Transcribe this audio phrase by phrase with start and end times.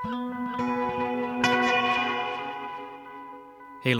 [0.00, 0.16] Heil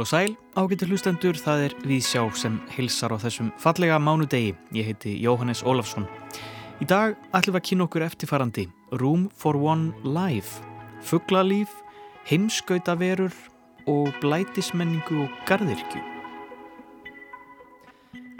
[0.00, 4.56] og sæl, ágættur hlustendur, það er Víðsjá sem hilsar á þessum fallega mánudegi.
[4.72, 6.08] Ég heiti Jóhannes Ólafsson.
[6.80, 8.64] Í dag ætlum við að kynna okkur eftirfarandi
[8.96, 10.48] Room for One Live,
[11.04, 11.68] fugglalíf,
[12.30, 13.36] heimskautaverur
[13.85, 16.00] og blætismenningu og gardirkju.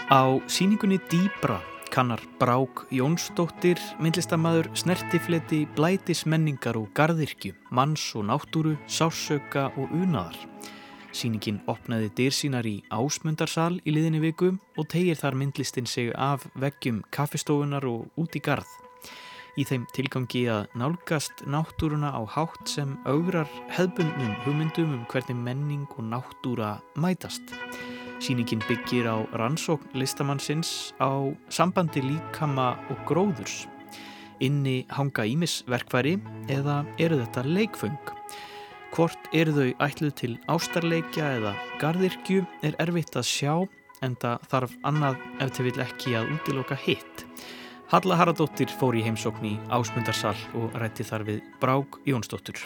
[0.08, 1.61] Á síningunni Dýbra
[1.91, 10.39] kannar Brák Jónsdóttir, myndlistamæður, snertifleti, blætismenningar og gardirkju, manns og náttúru, sásauka og unaðar.
[11.11, 17.03] Sýningin opnaði dyrsínar í ásmundarsal í liðinni viku og tegir þar myndlistin sig af veggjum
[17.11, 18.70] kaffestofunar og út í garð.
[19.59, 25.89] Í þeim tilgangi að nálgast náttúruna á hátt sem augrar hefbundnum hugmyndum um hvernig menning
[25.98, 27.50] og náttúra mætast.
[28.21, 31.09] Sýningin byggir á rannsókn listamannsins á
[31.49, 33.65] sambandi líkama og gróðurs.
[34.45, 36.19] Inni hanga ímisverkværi
[36.53, 38.12] eða eru þetta leikfung?
[38.93, 43.55] Hvort eru þau ætluð til ástarleikja eða gardirkju er erfitt að sjá
[44.05, 47.25] en það þarf annað ef þið vil ekki að útiloka hitt.
[47.91, 52.61] Halla Haradóttir fór í heimsókn í Ásmundarsal og rætti þar við Brák Jónsdóttur.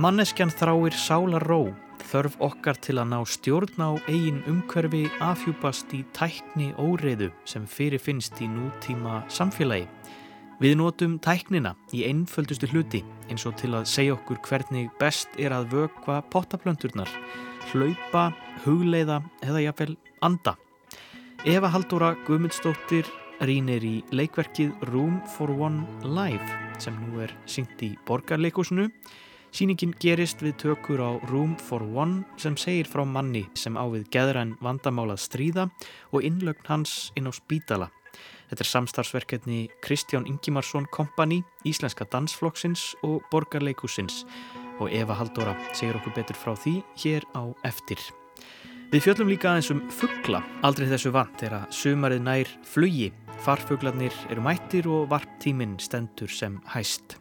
[0.00, 1.68] Manneskjan þráir sálar ró,
[2.10, 8.40] þörf okkar til að ná stjórn á eigin umhverfi afhjúpast í tækni óreiðu sem fyrirfinnst
[8.44, 9.88] í nútíma samfélagi.
[10.62, 15.52] Við notum tæknina í einföldustu hluti eins og til að segja okkur hvernig best er
[15.56, 17.10] að vökva pottaplönturnar,
[17.72, 18.28] hlaupa,
[18.62, 20.54] hugleiða eða jáfnvel anda.
[21.44, 23.10] Eva Haldóra Guðmundsdóttir
[23.44, 26.46] rínir í leikverkið Room for One Live
[26.80, 28.88] sem nú er syngt í borgarleikusinu.
[29.54, 34.08] Sýningin gerist við tökur á Room for One sem segir frá manni sem á við
[34.10, 35.68] geðræn vandamálað stríða
[36.10, 37.92] og innlögn hans inn á spítala
[38.50, 44.24] Þetta er samstarfsverkefni Kristján Ingimarsson Kompani, Íslenska Dansflokksins og Borgarleikusins
[44.82, 48.02] og Eva Haldóra segir okkur betur frá því hér á eftir.
[48.92, 54.14] Við fjöllum líka aðeins um fuggla, aldrei þessu vant er að sumarið nær flugi, farfuglarnir
[54.30, 57.18] eru mættir og varptíminn stendur sem hæst.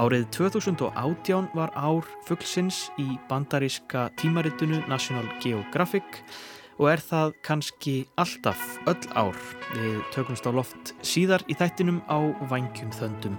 [0.00, 6.22] Árið 2018 var ár fugglsins í bandaríska tímaritunu National Geographic
[6.80, 9.36] og er það kannski alltaf öll ár
[9.74, 12.16] við tökumst á loft síðar í þættinum á
[12.48, 13.36] vangjum þöndum.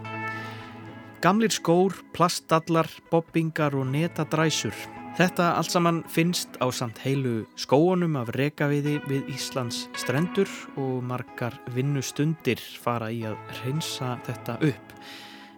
[1.25, 4.77] Gamlir skór, plastallar, bobbingar og netadræsur.
[5.17, 11.57] Þetta allt saman finnst á samt heilu skóunum af rekaviði við Íslands strendur og margar
[11.73, 14.97] vinnustundir fara í að reynsa þetta upp.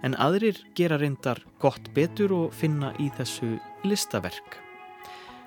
[0.03, 3.55] En aðrir gera reyndar gott betur og finna í þessu
[3.87, 4.59] listaverk.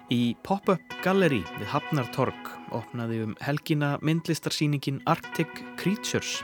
[0.08, 5.50] Í pop-up galleri við Hafnartorg opnaði um helgina myndlistarsýningin Arctic
[5.80, 6.40] Creatures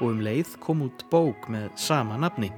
[0.00, 2.50] og um leið kom út bók með sama nafni.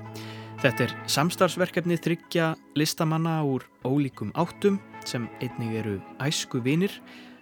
[0.59, 2.49] Þetta er samstarfsverkefni þryggja
[2.81, 6.97] listamanna úr ólíkum áttum sem einnig eru æsku vinir,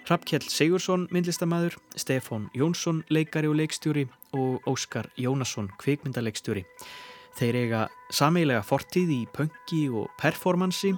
[0.06, 4.04] Hrafkjell Sigursson myndlistamæður, Stefán Jónsson leikari og leikstjóri
[4.36, 6.62] og Óskar Jónasson kvikmyndaleikstjóri.
[7.36, 10.94] Þeir eiga sameilega fortíð í pöngi og performansi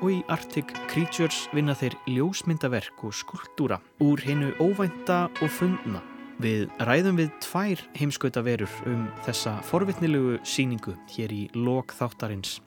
[0.00, 6.02] og í Arctic Creatures vinna þeir ljósmyndaverk og skulptúra úr hennu óvænta og fundna.
[6.42, 12.58] Við ræðum við tvær heimskauta verur um þessa forvitnilegu síningu hér í lok þáttarins.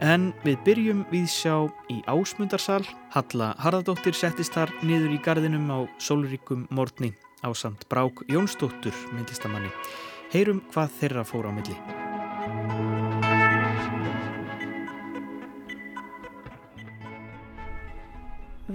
[0.00, 2.84] En við byrjum við sjá í ásmundarsal.
[3.16, 9.72] Halla Harðardóttir settist þar niður í gardinum á sólríkum morgni á samt Brák Jónsdóttur myndlistamanni.
[10.30, 12.05] Heyrum hvað þeirra fór á milli.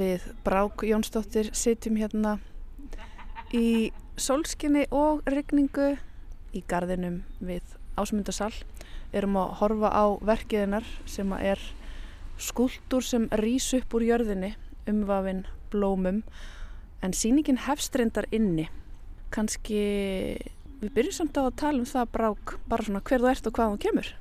[0.02, 2.38] Við Brák Jónsdóttir sitjum hérna
[3.54, 5.94] í solskinni og regningu
[6.56, 8.54] í gardinum við Ásmundarsal.
[9.12, 11.60] Erum að horfa á verkiðinar sem er
[12.42, 14.54] skuldur sem rýs upp úr jörðinni
[14.90, 16.24] umvafin blómum
[17.04, 18.70] en síningin hefstrindar inni.
[19.32, 19.84] Kannski
[20.82, 23.58] við byrjum samt á að tala um það Brák bara svona hver þú ert og
[23.58, 24.12] hvað þú kemur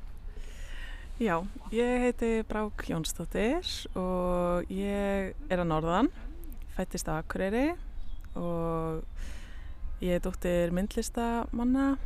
[1.21, 1.35] Já,
[1.69, 6.09] ég heiti Brák Jónsdóttir og ég er að Norðan,
[6.79, 7.75] fættist á Akureyri
[8.41, 9.03] og
[10.01, 11.99] ég er dóttir myndlistamanna,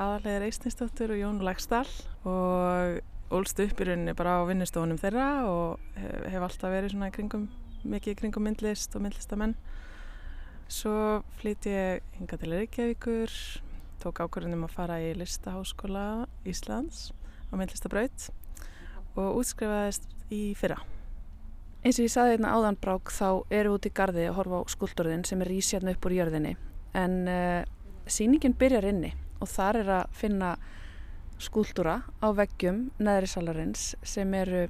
[0.00, 1.90] aðalega Reisnisdóttir og Jón Lagstall
[2.24, 3.02] og
[3.34, 7.46] ólst upp í rauninni bara á vinnustofunum þeirra og hef, hef alltaf verið svona kringum,
[7.84, 9.56] mikið kringum myndlist og myndlistamenn.
[10.72, 13.36] Svo flytt ég hinga til Reykjavíkur,
[14.04, 17.08] tók ákvörðunum að fara í Listaháskóla Íslands
[17.48, 18.26] á myndlistabraut
[19.16, 20.04] og útskrifaðist
[20.34, 20.76] í fyrra.
[21.84, 24.72] Eins og ég saði einna hérna áðanbrák þá eru út í gardi að horfa á
[24.72, 26.54] skuldurðin sem er ísjarnu upp úr jörðinni
[26.96, 27.60] en uh,
[28.06, 30.54] síningin byrjar inni og þar er að finna
[31.40, 34.66] skúltúra á veggjum neðri salarins sem eru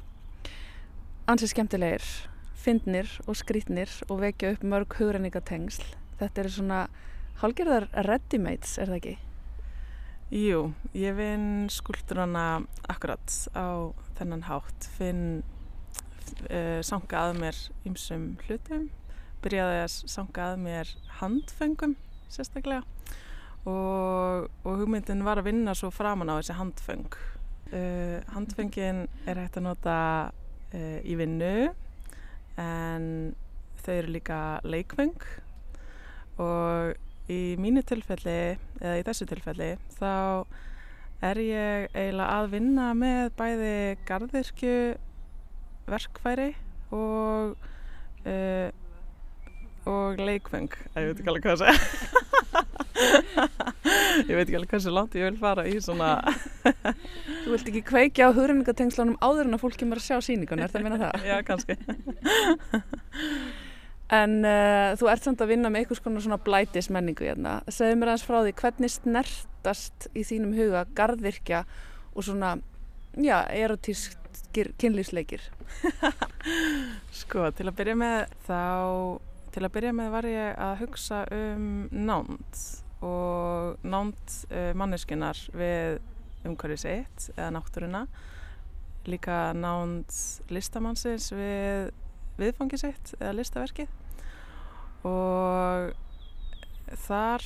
[1.30, 2.06] ansið skemmtilegir,
[2.58, 5.84] fyndnir og skrítnir og vekja upp mörg hugrenningatengsl.
[6.20, 6.80] Þetta eru svona
[7.42, 9.14] hálgerðar ready-mates, er það ekki?
[10.34, 10.60] Jú,
[10.96, 15.42] ég vinn skúltúrana akkurat á þennan hátt, finn
[16.48, 18.88] uh, sanga að mér ymsum hlutum,
[19.44, 20.90] byrjaði að sanga að mér
[21.20, 21.94] handfengum
[22.32, 22.82] sérstaklega
[23.68, 27.16] og, og hugmyndin var að vinna svo framann á þessi handfeng.
[27.70, 29.96] Uh, handfengin er hægt að nota
[30.74, 31.70] uh, í vinnu
[32.60, 33.06] en
[33.84, 35.16] þau eru líka leikfeng
[36.40, 36.94] og
[37.32, 38.38] í mínu tilfelli,
[38.80, 40.12] eða í þessu tilfelli, þá
[41.24, 43.74] er ég eiginlega að vinna með bæði
[44.08, 44.78] gardirkju
[45.88, 46.50] verkfæri
[46.92, 47.54] og
[48.28, 48.68] uh,
[49.84, 51.76] og leikfeng ég veit ekki alveg hvað það segja
[54.30, 56.14] ég veit ekki alveg hversu langt ég vil fara í svona
[56.64, 60.72] Þú vilt ekki kveikja á hugrenningatengslunum áður en að fólk kemur að sjá síningun, er
[60.72, 61.12] það að minna það?
[61.28, 61.74] Já, kannski
[64.12, 67.56] En uh, þú ert samt að vinna með einhvers konar svona blætismenningu hérna.
[67.72, 71.62] Segðu mér aðeins frá því, hvernig snertast í þínum huga garðvirkja
[72.12, 72.56] og svona,
[73.16, 74.20] já, erotísk
[74.54, 75.46] kynlýfsleikir?
[77.22, 78.60] sko, til að byrja með þá,
[79.56, 82.62] til að byrja með var ég að hugsa um nánd
[83.04, 85.98] og nánd uh, manneskinnar við
[86.44, 88.04] umhverfið sitt eða náttúruna
[89.08, 90.12] líka nánd
[90.52, 91.92] listamannsins við
[92.40, 93.88] viðfangi sitt eða listaverkið.
[95.04, 95.92] Og
[97.06, 97.44] þar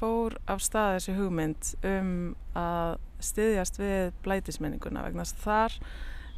[0.00, 2.12] fór af stað þessi hugmynd um
[2.56, 5.76] að styðjast við blætismenninguna vegna þar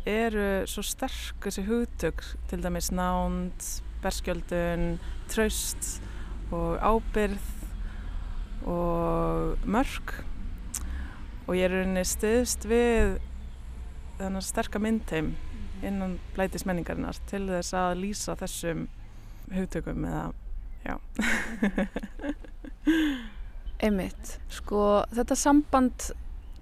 [0.08, 3.68] eru svo sterk þessi hugtök til dæmis nánd,
[4.02, 4.96] berskjöldun,
[5.30, 6.00] traust
[6.52, 7.50] og ábyrð
[8.66, 10.16] og mörg
[11.46, 13.16] og ég er rauninni styðst við
[14.18, 15.32] þennan sterka myndheim
[15.86, 18.86] innan blætismenningarinnar til þess að lýsa þessum
[19.52, 20.24] hugtökum eða
[20.86, 20.96] já.
[23.82, 26.10] Einmitt, sko þetta samband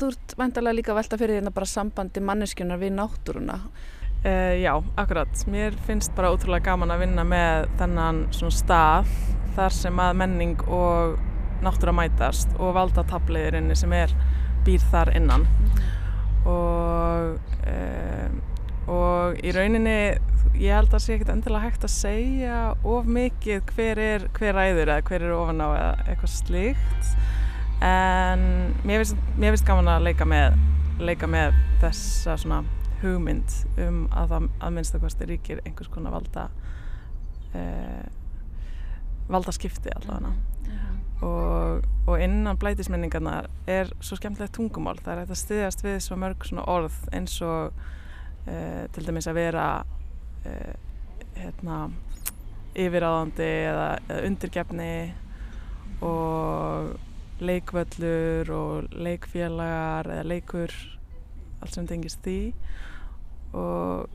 [0.00, 3.58] þú ert væntalega líka velta fyrir því að bara sambandi manneskjunar við náttúruna.
[4.20, 5.44] Uh, Já, akkurat.
[5.48, 9.14] Mér finnst bara ótrúlega gaman að vinna með þennan svona stað
[9.56, 11.16] þar sem að menning og
[11.64, 14.12] náttúra mætast og valda tabliðirinni sem er
[14.64, 15.46] býr þar innan.
[16.48, 18.49] Og uh,
[18.90, 19.96] og í rauninni
[20.60, 24.56] ég held að það sé ekkert endilega hægt að segja of mikið hver er hver
[24.56, 27.12] ræður eða hver er ofan á eða eitthvað slíkt.
[27.86, 28.44] En
[28.84, 30.58] mér finnst, gaman að leika með
[31.00, 32.60] leika með þessa svona
[33.00, 36.50] hugmynd um að það að minnstakosti ríkir einhvers konar valda
[37.56, 38.04] eh,
[39.30, 40.34] valda skipti allavega
[41.24, 44.98] og, og innan blætisminningarna er svo skemmtilegt tungumál.
[45.04, 47.76] Það er að styðjast við svo mörg svona orð eins og
[48.50, 49.66] uh, til dæmis að vera
[50.44, 50.74] uh,
[51.38, 51.80] hérna,
[52.74, 54.94] yfiráðandi eða, eða undirgefni
[56.06, 56.96] og
[57.40, 60.74] leikvöllur og leikfélagar eða leikur
[61.60, 62.38] allt sem tengist því
[63.56, 64.08] og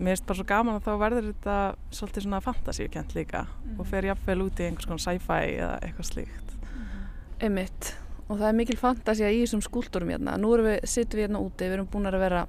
[0.00, 1.56] mér finnst bara svo gaman að þá verður þetta
[1.92, 3.80] svolítið svona fantasíukent líka mm -hmm.
[3.80, 7.44] og fer jáfnveil út í einhvers konar sci-fi eða eitthvað slíkt -hmm.
[7.46, 7.96] Emmitt
[8.28, 11.38] og það er mikil fantasía í þessum skúldurum hérna nú erum við, sittum við hérna
[11.38, 12.46] úti, við erum búin að vera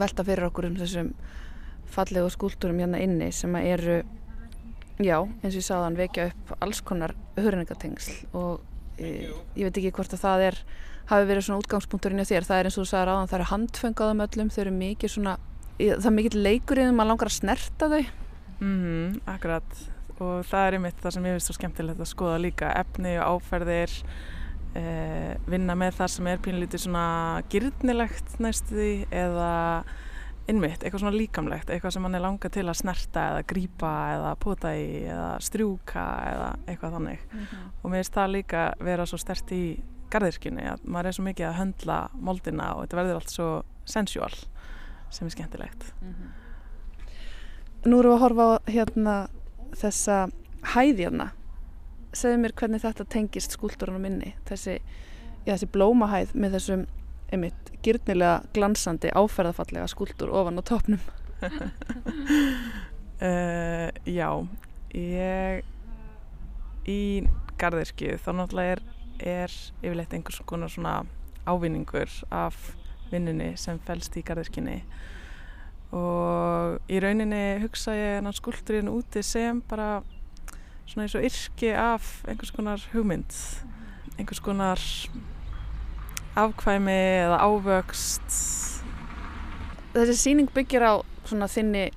[0.00, 1.12] velta fyrir okkur um þessum
[1.92, 4.02] fallegu skúldurum hérna inni sem eru
[5.02, 8.62] já, eins og ég sagðan vekja upp alls konar hörningatengsl og
[8.98, 10.62] e, ég veit ekki hvort að það er
[11.10, 12.46] hafi verið svona útgangspunkturinn á þér.
[12.48, 15.38] Það er eins og þú sagði ráðan, það eru handfengaðum öllum þau eru mikið svona,
[15.78, 18.02] það er mikið leikur í þeim, maður langar að snerta þau.
[18.60, 19.82] Mm -hmm, Akkurat.
[20.22, 23.42] Og það er einmitt það sem ég finnst svo skemmtilegt að skoða líka efni og
[23.42, 23.90] áferðir
[24.78, 29.50] eh, vinna með það sem er pínlítið svona gyrnilegt næstu því eða
[30.50, 34.32] innmitt, eitthvað svona líkamlegt eitthvað sem mann er langa til að snerta eða grýpa eða
[34.42, 37.68] pota í eða strjúka eða eitthvað þannig mm -hmm.
[37.82, 39.64] og mér finnst það líka vera svo stert í
[40.10, 43.50] gardirkjunni að maður er svo mikið að höndla moldina og þetta verður allt svo
[43.84, 44.34] sensual
[45.10, 46.30] sem er skemmtilegt mm -hmm.
[47.84, 49.28] Nú erum við að horfa á hérna
[49.74, 50.28] þessa
[50.62, 51.32] hæðjarna
[52.16, 54.78] segðu mér hvernig þetta tengist skúltúrunum minni þessi,
[55.46, 56.86] já, þessi blómahæð með þessum
[57.32, 61.00] einmitt gyrnilega glansandi áferðafallega skúltúr ofan á topnum
[63.22, 63.88] uh,
[64.18, 64.28] Já
[64.92, 65.64] ég
[66.88, 67.24] í
[67.60, 68.82] gardirkju þá náttúrulega er,
[69.22, 71.02] er yfirleitt einhvers konar svona
[71.48, 72.58] ávinningur af
[73.12, 74.82] vinninni sem fælst í gardirkjunni
[75.96, 80.02] og í rauninni hugsa ég skúltúrin úti sem bara
[80.86, 83.36] svona eins og yrki af einhvers konar hugmynd
[84.18, 84.80] einhvers konar
[86.36, 88.36] afkvæmi eða ávöxt.
[89.92, 90.94] Þessi síning byggir á
[91.28, 91.90] svona þinni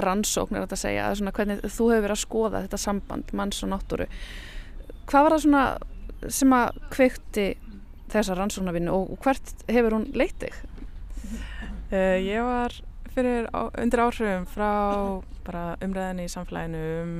[0.00, 3.72] rannsókn þetta að segja, svona hvernig þú hefur verið að skoða þetta samband manns og
[3.72, 4.06] náttúru.
[5.10, 5.64] Hvað var það svona
[6.30, 7.46] sem að kveikti
[8.10, 10.56] þessa rannsóknarvinnu og hvert hefur hún leitið?
[11.90, 12.74] Uh, ég var
[13.10, 14.72] fyrir á, undir áhrifum frá
[15.44, 17.14] bara umræðinni í samfélaginu um,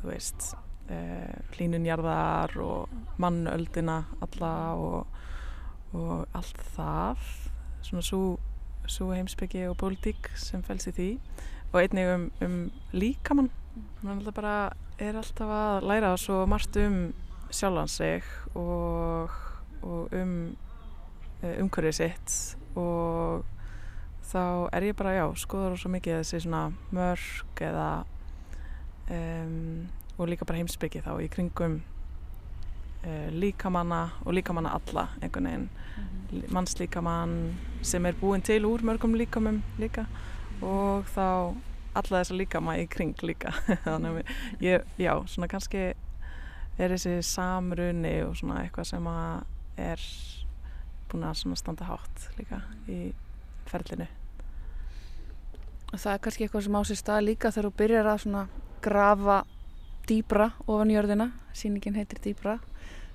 [0.00, 0.52] þú veist,
[0.90, 5.06] uh, hlínunjarðar og mannöldina alla og,
[5.92, 7.24] og allt það,
[7.82, 8.04] svona
[8.88, 11.08] svo heimsbyggi og pólitík sem fels í því.
[11.72, 12.58] Og einnig um, um
[12.96, 13.50] líkamann.
[14.02, 14.54] Hann alltaf bara
[14.98, 17.12] er alltaf að læra svo margt um
[17.54, 18.24] sjálfan sig
[18.54, 19.30] og,
[19.82, 20.56] og um
[21.42, 22.56] eh, umhverfið sitt.
[22.76, 23.44] Og
[24.28, 27.88] þá er ég bara, já, skoður svo mikið þessi svona mörg eða
[29.10, 29.88] um,
[30.18, 31.80] og líka bara heimsbyggi þá í kringum
[33.04, 35.68] uh, líkamanna og líkamanna alla einhvern veginn.
[35.68, 36.52] Mm -hmm.
[36.52, 40.06] mannslíkamann sem er búin til úr mörgum líkamum líka
[40.62, 41.54] og þá
[41.94, 43.52] alla þessa líkama í kring líka.
[43.84, 44.22] Þannig að
[44.60, 45.94] ég, já, svona kannski
[46.78, 49.42] er þessi samrunni og svona eitthvað sem að
[49.76, 50.04] er
[51.10, 53.12] búin að svona standa hátt líka í
[53.66, 54.06] ferlinu.
[55.92, 58.46] Og það er kannski eitthvað sem á sér stað líka þegar þú byrjar að svona
[58.82, 59.42] grafa
[60.08, 62.58] dýbra ofan jörðina síningin heitir dýbra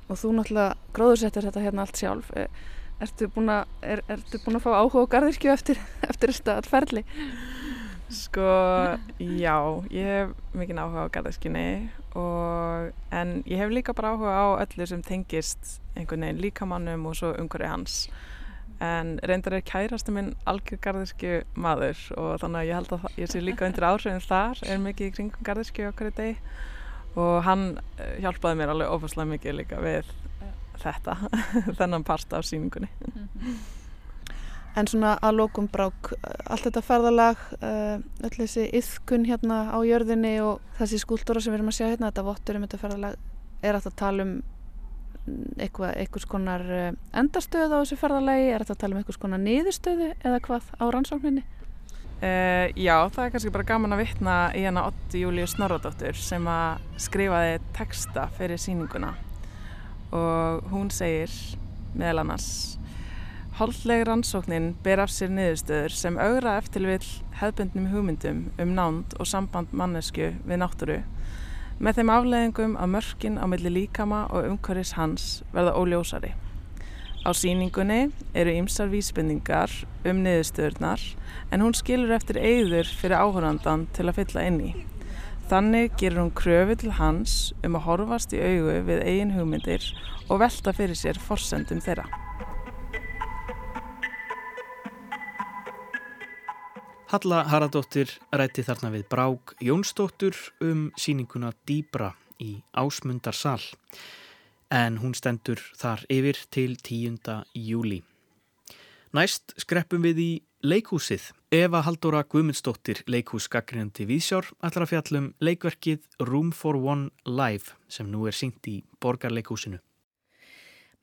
[0.10, 2.50] og þú náttúrulega gróðursettir þetta hérna allt sjálf eh,
[3.02, 5.80] Ertu búin að, er, ertu búin að fá áhuga á gardirkju eftir,
[6.12, 7.04] eftir þetta ferli?
[8.14, 8.46] Sko,
[9.18, 9.56] já,
[9.90, 11.66] ég hef mikið áhuga á gardirkjunni
[12.14, 17.34] en ég hef líka bara áhuga á öllu sem tengist einhvern veginn líkamannum og svo
[17.42, 17.98] umhverju hans.
[18.82, 23.32] En reyndar er kærastu minn algjör gardirkju maður og þannig að ég held að ég
[23.32, 26.42] sé líka undir áhrifin þar, er mikið í kringum gardirkju okkur í deg
[27.14, 27.68] og hann
[28.02, 30.10] eh, hjálpaði mér alveg ofaslega mikið líka við
[30.82, 31.16] þetta,
[31.80, 32.90] þennan part af síningunni.
[33.14, 33.56] Mhm.
[34.74, 36.16] En svona að lókum brák,
[36.50, 41.60] allt þetta ferðalag, eh, öll þessi yðkun hérna á jörðinni og þessi skúltúra sem við
[41.60, 43.20] erum að sjá hérna, þetta vottur um þetta ferðalag,
[43.62, 44.34] er þetta að tala um
[45.26, 49.44] eitthvað, eitthvað skonar eh, endastöðu á þessu ferðalagi, er þetta að tala um eitthvað skonar
[49.44, 51.46] niðurstöðu eða hvað á rannsókninni?
[52.24, 55.18] Uh, já, það er kannski bara gaman að vittna í hana 8.
[55.20, 59.10] júliu Snorradóttur sem að skrifaði texta fyrir síninguna
[60.16, 61.34] og hún segir
[61.98, 62.48] meðal annars
[63.58, 67.04] Haldleg rannsóknin ber af sér niðurstöður sem augra eftir vil
[67.38, 70.96] hefðbundnum hugmyndum um nánd og samband mannesku við náttúru
[71.80, 76.34] með þeim afleðingum að mörkin á milli líkama og umhverfis hans verða óljósari.
[77.24, 79.72] Á síningunni eru ýmsar vísbendingar
[80.04, 81.04] um niðurstöðurnar
[81.52, 84.74] en hún skilur eftir eigður fyrir áhörnandan til að fylla inn í.
[85.48, 89.88] Þannig gerur hún kröfu til hans um að horfast í augu við eigin hugmyndir
[90.30, 92.23] og velta fyrir sér forsendum þeirra.
[97.14, 100.34] Halla Haradóttir rætti þarna við Brák Jónsdóttur
[100.66, 102.08] um síninguna Dýbra
[102.42, 103.62] í Ásmundarsal
[104.74, 107.44] en hún stendur þar yfir til 10.
[107.54, 108.00] júli.
[109.14, 110.32] Næst skreppum við í
[110.66, 111.28] Leikhúsið.
[111.54, 118.26] Eva Haldóra Guðmundsdóttir, leikhúsgaggrindi Vísjár, allar að fjallum leikverkið Room for One Live sem nú
[118.26, 119.78] er syngt í Borgarleikhúsinu.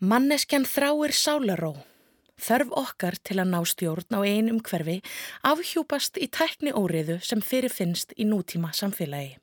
[0.02, 1.76] Manneskjan þráir sálaró.
[2.40, 5.00] Þörf okkar til að ná stjórn á einum hverfi
[5.44, 9.37] afhjúpast í tækni óriðu sem fyrirfinnst í nútíma samfélagi.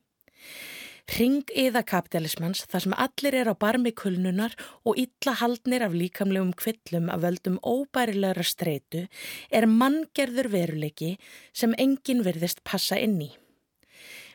[1.07, 4.51] Ringiða kapitalismans þar sem allir er á barmi kulnunar
[4.83, 9.05] og illa haldnir af líkamlegum kvillum af völdum óbærilegra streitu
[9.49, 11.13] er manngerður veruleiki
[11.53, 13.29] sem enginn virðist passa inn í.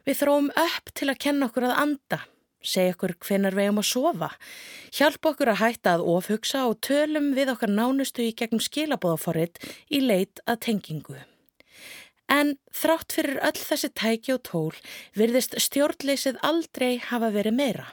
[0.09, 2.23] Við þróum upp til að kenna okkur að anda,
[2.62, 4.31] segja okkur hvenar við um að sofa,
[4.95, 10.02] hjálpa okkur að hætta að ofhugsa og tölum við okkar nánustu í gegnum skilabóðaforrið í
[10.04, 11.19] leit að tengingu.
[12.33, 14.76] En þrátt fyrir öll þessi tæki og tól
[15.19, 17.90] virðist stjórnleysið aldrei hafa verið meira.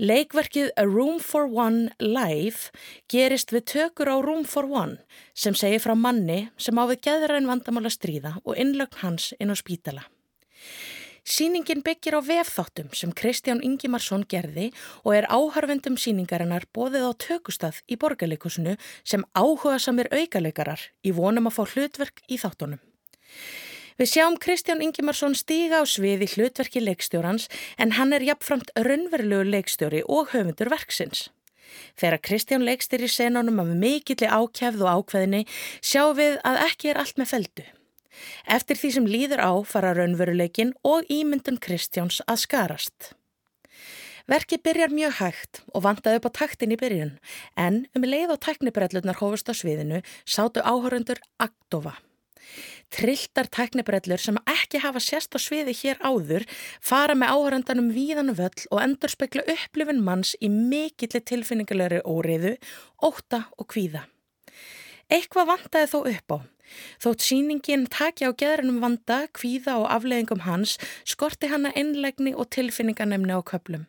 [0.00, 2.72] Leikverkið A Room for One Live
[3.12, 4.96] gerist við tökur á Room for One
[5.36, 9.56] sem segir frá manni sem á við geðræn vandamála stríða og innlögn hans inn á
[9.56, 10.08] spítala.
[11.22, 14.72] Sýningin byggir á vefþáttum sem Kristján Ingimarsson gerði
[15.06, 18.72] og er áharfendum sýningarinnar bóðið á tökustað í borgarleikusinu
[19.06, 22.80] sem áhuga samir aukaleikarar í vonum að fá hlutverk í þáttunum.
[24.02, 27.46] Við sjáum Kristján Ingimarsson stíga á svið í hlutverki leikstjórans
[27.78, 31.28] en hann er jafnframt raunverulegu leikstjóri og höfundur verksins.
[31.94, 35.44] Þegar Kristján leikstir í senunum af mikilli ákjæfð og ákveðinni
[35.78, 37.68] sjáum við að ekki er allt með feldu.
[38.46, 43.12] Eftir því sem líður á fara raunveruleikin og ímyndun Kristjáns að skarast.
[44.30, 47.16] Verki byrjar mjög hægt og vandaði upp á taktin í byrjun
[47.58, 51.96] en um leið og tæknibrellurnar hófust á sviðinu sátu áhörundur Aktofa.
[52.92, 56.44] Trilltar tæknibrellur sem ekki hafa sérst á sviði hér áður
[56.84, 62.58] fara með áhörundanum víðan völl og endur spekla upplifin manns í mikillir tilfinningulegri óriðu,
[63.00, 64.04] óta og kvíða.
[65.08, 66.38] Eitthvað vandaði þó upp á.
[67.02, 73.34] Þótt síningin taki á geðrunum vanda, kvíða og afleðingum hans skorti hanna einlegni og tilfinninganemni
[73.34, 73.88] á köplum.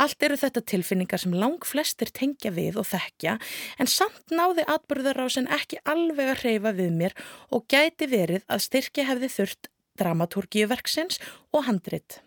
[0.00, 3.36] Allt eru þetta tilfinningar sem lang flestir tengja við og þekkja
[3.82, 7.16] en samt náði atbyrðarásin ekki alveg að hreyfa við mér
[7.52, 11.20] og gæti verið að styrkja hefði þurft dramatúrgíuverksins
[11.52, 12.22] og handrit.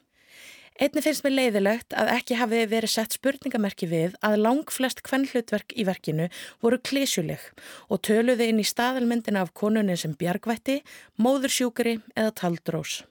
[0.75, 5.72] Einni finnst mér leiðilegt að ekki hafi verið sett spurningamerki við að lang flest kvennhlutverk
[5.72, 6.25] í verkinu
[6.60, 7.46] voru klísjuleg
[7.88, 10.82] og töluði inn í staðalmyndina af konunni sem bjargvætti,
[11.15, 13.05] móðursjúkari eða taldrós.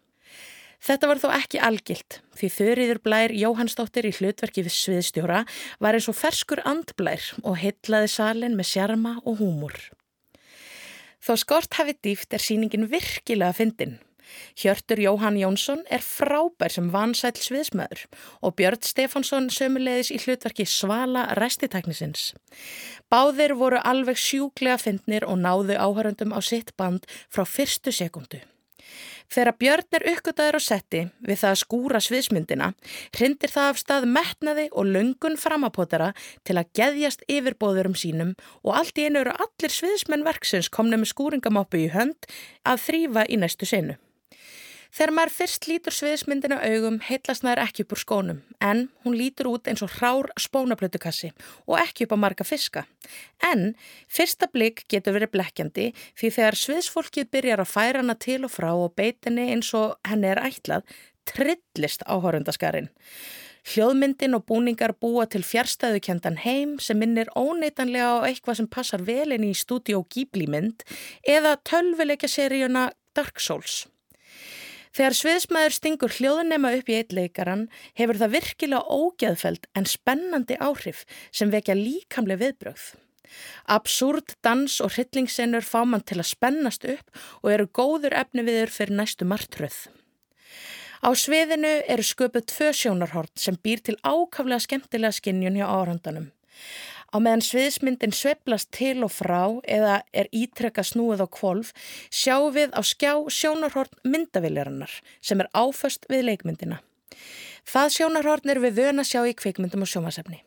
[0.85, 5.47] Þetta var þó ekki algilt því þurriður blær Jóhannsdóttir í hlutverki við sviðstjóra
[5.81, 9.79] var eins og ferskur andblær og heitlaði salin með sjarma og húmur.
[11.25, 13.97] Þó skort hafi dýft er síningin virkilega fyndin.
[14.59, 18.07] Hjörtur Jóhann Jónsson er frábær sem vansæl sviðsmaður
[18.43, 22.33] og Björn Stefánsson sömulegis í hlutverki Svala restitæknisins.
[23.13, 28.43] Báðir voru alveg sjúklega fyndnir og náðu áhörundum á sitt band frá fyrstu sekundu.
[29.33, 32.69] Þegar Björn er uppgötaður á setti við það að skúra sviðsmyndina,
[33.17, 36.13] hrindir það af stað metnaði og löngun framapotara
[36.47, 41.15] til að geðjast yfirbóðurum sínum og allt í einu eru allir sviðsmenn verksins komna með
[41.15, 42.29] skúringamápu í hönd
[42.69, 43.99] að þrýfa í næstu senu.
[44.95, 49.49] Þegar maður fyrst lítur sviðismyndina augum heitlast næður ekki upp úr skónum en hún lítur
[49.51, 51.33] út eins og hrár spónaplötukassi
[51.67, 52.85] og ekki upp á marga fiska.
[53.43, 53.73] En
[54.07, 58.71] fyrsta blik getur verið blekkjandi því þegar sviðsfólkið byrjar að færa hana til og frá
[58.71, 60.87] og beitinni eins og henni er ætlað
[61.27, 62.93] trillist áhórundaskarinn.
[63.65, 69.35] Hljóðmyndin og búningar búa til fjärstæðukendan heim sem minnir óneitanlega á eitthvað sem passar vel
[69.35, 70.87] inn í stúdíó Ghibli mynd
[71.27, 73.89] eða tölvileika seríuna Dark Souls.
[74.95, 77.65] Þegar sviðsmaður stingur hljóðunema upp í eitleikaran
[77.99, 81.03] hefur það virkilega ógeðfæld en spennandi áhrif
[81.35, 82.85] sem vekja líkamlega viðbröð.
[83.75, 87.11] Absúrt dans og hryllingssennur fá mann til að spennast upp
[87.43, 89.81] og eru góður efni viður fyrir næstu martröð.
[91.03, 96.31] Á sviðinu eru sköpuð tvö sjónarhort sem býr til ákaflega skemmtilega skinnjun hjá árandanum.
[97.15, 101.71] Á meðan sviðismyndin sveplast til og frá eða er ítrekka snúið á kvolf
[102.11, 106.81] sjáum við á skjá sjónarhorn myndaviljarinnar sem er áföst við leikmyndina.
[107.71, 110.43] Það sjónarhorn er við vöna sjá í kvikmyndum og sjómasefni.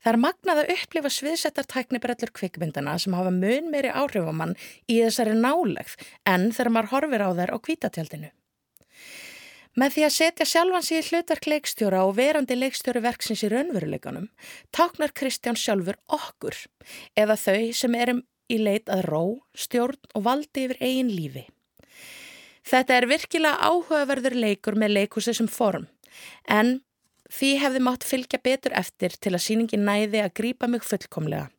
[0.00, 4.56] Það er magnað að upplifa sviðsettar tæknibrellur kvikmyndana sem hafa mun meiri áhrifamann
[4.88, 8.32] í þessari nálegð en þegar maður horfir á þær á kvítatjaldinu.
[9.76, 14.30] Með því að setja sjálfans í hlutverk leikstjóra og verandi leikstjóri verksins í raunveruleikanum
[14.72, 16.56] táknar Kristján sjálfur okkur
[17.20, 19.20] eða þau sem erum í leit að ró,
[19.52, 21.44] stjórn og valdi yfir eigin lífi.
[22.66, 25.84] Þetta er virkilega áhugaverður leikur með leikusi sem form
[26.48, 26.78] en
[27.28, 31.50] því hefði mátt fylgja betur eftir til að síningin næði að grýpa mig fullkomlega.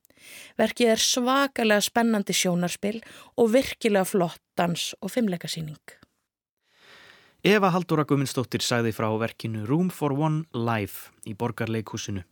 [0.58, 2.98] Verkið er svakalega spennandi sjónarspil
[3.38, 5.78] og virkilega flott dans og fimmleikasíning.
[7.46, 12.24] Eva Haldóra Guðmundsdóttir sagði frá verkinu Room for One Live í borgarleikhúsinu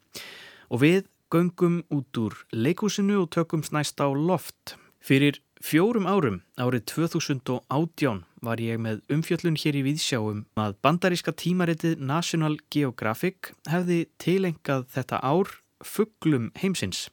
[0.74, 4.80] og við göngum út úr leikhúsinu og tökum snæst á loft.
[5.06, 12.02] Fyrir fjórum árum, árið 2018, var ég með umfjöllun hér í Víðsjáum að bandaríska tímaritið
[12.02, 15.54] National Geographic hefði tilengað þetta ár
[15.86, 17.12] fugglum heimsins.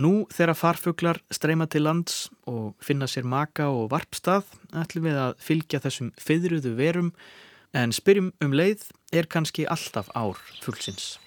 [0.00, 4.46] Nú þegar farfuglar streyma til lands og finna sér maka og varpstað
[4.80, 7.10] ætlum við að fylgja þessum feyðruðu verum
[7.76, 11.18] en spyrjum um leið er kannski alltaf ár fuglsins.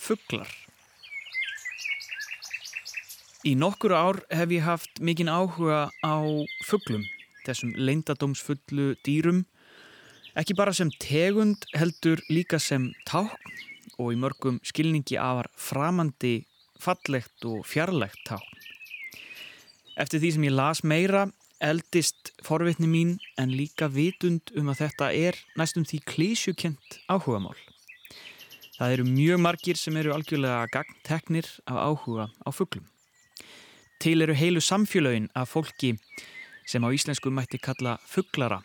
[0.00, 0.50] Fuglar
[3.48, 6.16] Í nokkuru ár hef ég haft mikinn áhuga á
[6.68, 7.06] fuglum,
[7.46, 9.46] þessum leindadómsfullu dýrum,
[10.36, 13.69] ekki bara sem tegund heldur líka sem tákn
[14.00, 16.46] og í mörgum skilningi afar framandi,
[16.80, 18.56] fallegt og fjarlægt tákn.
[20.00, 21.26] Eftir því sem ég las meira
[21.60, 27.58] eldist forvitni mín en líka vitund um að þetta er næstum því klísjukent áhugamál.
[28.78, 32.86] Það eru mjög margir sem eru algjörlega gagteknir af áhuga á fugglum.
[34.00, 35.98] Til eru heilu samfélögin af fólki
[36.64, 38.62] sem á íslensku mætti kalla fugglara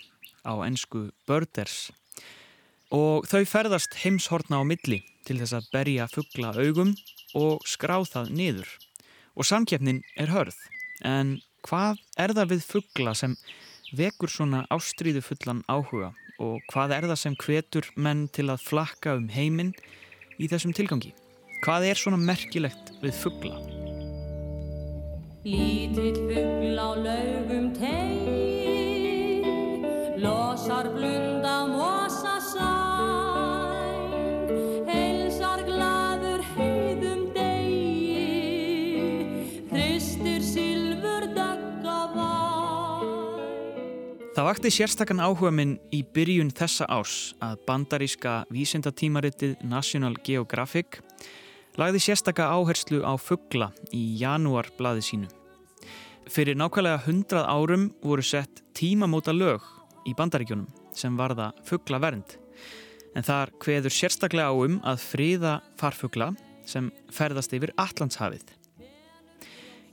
[0.48, 1.92] á ennsku birders
[2.96, 6.94] og þau ferðast heimshortna á milli til þess að berja fuggla augum
[7.36, 8.70] og skrá það niður.
[9.36, 10.56] Og samkeppnin er hörð,
[11.04, 13.36] en hvað er það við fuggla sem
[13.96, 19.16] vekur svona ástríðu fullan áhuga og hvað er það sem hvetur menn til að flakka
[19.20, 19.74] um heiminn
[20.40, 21.14] í þessum tilgangi?
[21.64, 23.58] Hvað er svona merkilegt við fuggla?
[25.46, 28.56] Lítill fuggl á laugum teg
[30.20, 31.35] losar blunda
[44.46, 51.00] Það vakti sérstakann áhuga minn í byrjun þessa ás að bandaríska vísindatímaritið National Geographic
[51.82, 55.32] lagði sérstaka áherslu á fuggla í janúarblaði sínu.
[56.30, 59.66] Fyrir nákvæmlega hundrað árum voru sett tímamóta lög
[60.06, 62.38] í bandaríkjónum sem varða fugglavernd
[63.18, 66.36] en þar hveður sérstaklega á um að fríða farfuggla
[66.70, 68.46] sem ferðast yfir Allandshafið.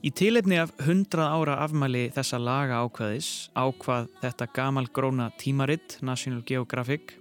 [0.03, 6.41] Í tilefni af hundrað ára afmæli þessa laga ákvaðis ákvað þetta gamal gróna tímaritt National
[6.43, 7.13] Geographic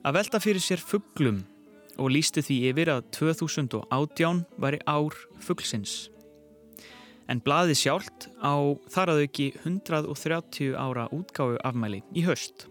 [0.00, 1.42] að velta fyrir sér fugglum
[2.00, 6.08] og lísti því yfir að 2018 væri ár fugglsins.
[7.28, 8.56] En blaði sjálft á
[8.88, 12.70] þar að auki 130 ára útgáfu afmæli í höst.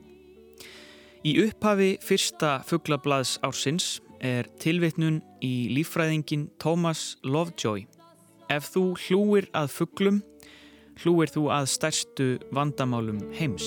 [1.21, 7.85] Í upphafi fyrsta fugglablaðs ársins er tilvitnun í lífræðingin Thomas Lovejoy.
[8.51, 10.17] Ef þú hlúir að fugglum,
[10.99, 13.63] hlúir þú að stærstu vandamálum heims.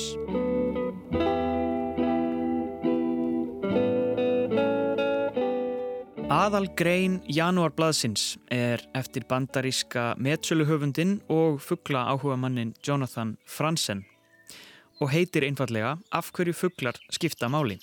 [6.34, 14.04] Aðal grein janúarblaðsins er eftir bandaríska metsöluhöfundin og fuggla áhuga mannin Jonathan Franzen
[15.00, 17.78] og heitir einfallega Af hverju fugglar skipta máli.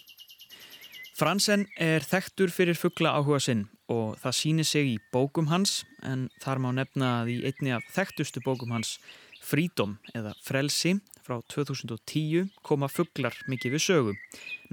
[1.18, 6.30] Franzen er þekktur fyrir fuggla áhuga sinn og það sýnir sig í bókum hans en
[6.44, 8.96] þar má nefna að í einni af þekktustu bókum hans
[9.42, 14.18] Freedom eða Frelsi frá 2010 koma fugglar mikið við sögu,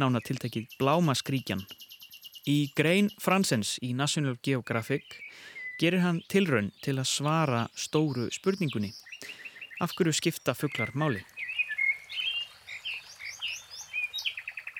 [0.00, 1.66] nána tiltekið Blámaskríkjan
[2.48, 5.18] Í grein Fransens í National Geographic
[5.80, 8.88] gerir hann tilraun til að svara stóru spurningunni.
[9.84, 11.20] Af hverju skipta fugglar máli?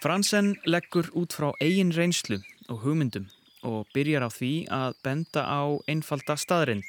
[0.00, 3.28] Fransen leggur út frá eigin reynslu og hugmyndum
[3.66, 6.88] og byrjar á því að benda á einfalda staðrind.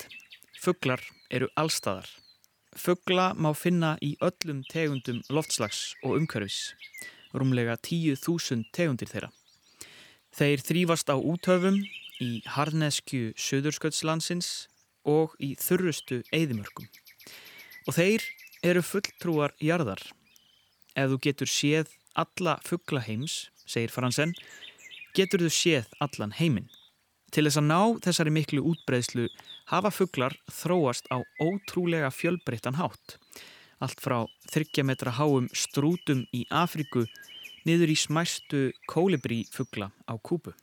[0.59, 1.01] Fugglar
[1.31, 2.09] eru allstaðar.
[2.77, 6.73] Fuggla má finna í öllum tegundum loftslags og umhverfis,
[7.33, 9.31] rúmlega 10.000 tegundir þeirra.
[10.35, 11.81] Þeir þrýfast á útöfum
[12.21, 14.67] í harneskju söðursköldslandsins
[15.07, 16.85] og í þurrustu eigðimörkum.
[17.87, 18.25] Og þeir
[18.61, 20.01] eru fulltrúar jarðar.
[20.93, 24.35] Ef þú getur séð alla fuggla heims, segir Fransen,
[25.17, 26.69] getur þú séð allan heiminn.
[27.29, 29.27] Til þess að ná þessari miklu útbreðslu
[29.69, 33.19] hafa fugglar þróast á ótrúlega fjölbreyttan hátt.
[33.79, 37.05] Allt frá 30 metra háum strútum í Afriku
[37.67, 40.55] niður í smæstu kólibrí fuggla á kúpu.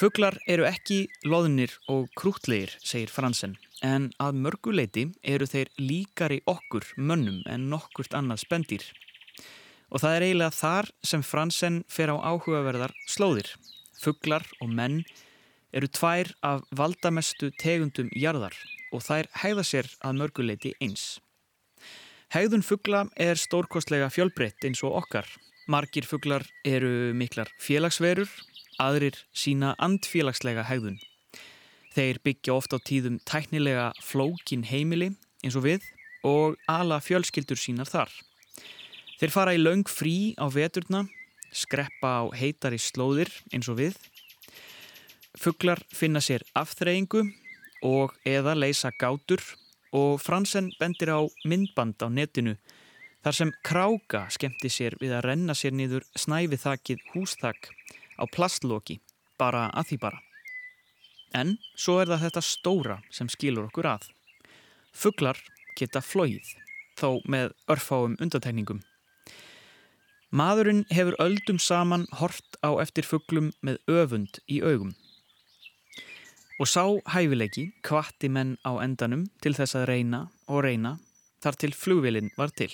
[0.00, 6.86] Fugglar eru ekki loðnir og krútlegir, segir Fransen, en að mörguleiti eru þeir líkari okkur
[6.96, 8.84] mönnum en nokkurt annað spendir.
[9.90, 13.50] Og það er eiginlega þar sem Fransen fer á áhugaverðar slóðir.
[14.00, 15.02] Fugglar og menn
[15.74, 18.54] eru tvær af valdamestu tegundum jarðar
[18.94, 21.18] og þær hæða sér að mörguleiti eins.
[22.30, 25.26] Hegðun fuggla er stórkostlega fjölbreytt eins og okkar.
[25.70, 28.30] Margir fugglar eru miklar félagsverur,
[28.78, 30.98] aðrir sína andfélagslega hegðun.
[31.90, 35.10] Þeir byggja ofta á tíðum tæknilega flókin heimili
[35.42, 35.86] eins og við
[36.26, 38.10] og ala fjölskyldur sínar þar.
[39.20, 41.02] Þeir fara í laung frí á veturna,
[41.52, 43.98] skreppa á heitari slóðir eins og við.
[45.36, 47.26] Fugglar finna sér afþreyingu
[47.84, 49.44] og eða leysa gátur
[49.92, 52.56] og Fransen bendir á myndband á netinu
[53.20, 57.68] þar sem kráka skemmti sér við að renna sér niður snæfið þakkið húsþakk
[58.16, 59.02] á plastloki,
[59.36, 60.20] bara að því bara.
[61.36, 64.08] En svo er það þetta stóra sem skilur okkur að.
[64.96, 65.36] Fugglar
[65.76, 66.54] geta flóið,
[66.96, 68.80] þó með örfáum undatæningum.
[70.30, 74.92] Maðurinn hefur öldum saman hort á eftir fugglum með öfund í augum.
[76.62, 81.00] Og sá hæfileiki kvatti menn á endanum til þess að reyna og reyna
[81.42, 82.70] þar til flugvelin var til.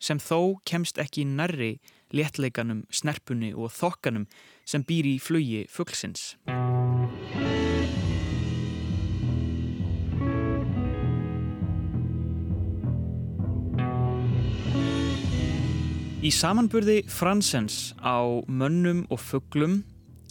[0.00, 1.74] Sem þó kemst ekki nærri
[2.16, 4.24] léttleikanum, snerpunni og þokkanum
[4.64, 6.36] sem býr í flugi fugglsins.
[16.26, 18.18] Í samanburði Fransens á
[18.50, 19.76] mönnum og fugglum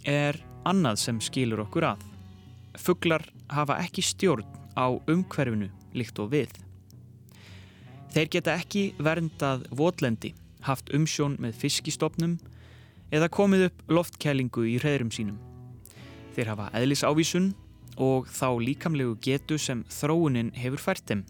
[0.04, 0.36] er
[0.68, 2.02] annað sem skilur okkur að.
[2.76, 4.44] Fugglar hafa ekki stjórn
[4.76, 6.52] á umhverfinu líkt og við.
[8.12, 10.34] Þeir geta ekki verndað votlendi,
[10.68, 12.36] haft umsjón með fiskistofnum
[13.08, 15.40] eða komið upp loftkælingu í hreðrum sínum.
[16.36, 17.54] Þeir hafa eðlisávísun
[17.96, 21.24] og þá líkamlegu getu sem þróunin hefur fært þeim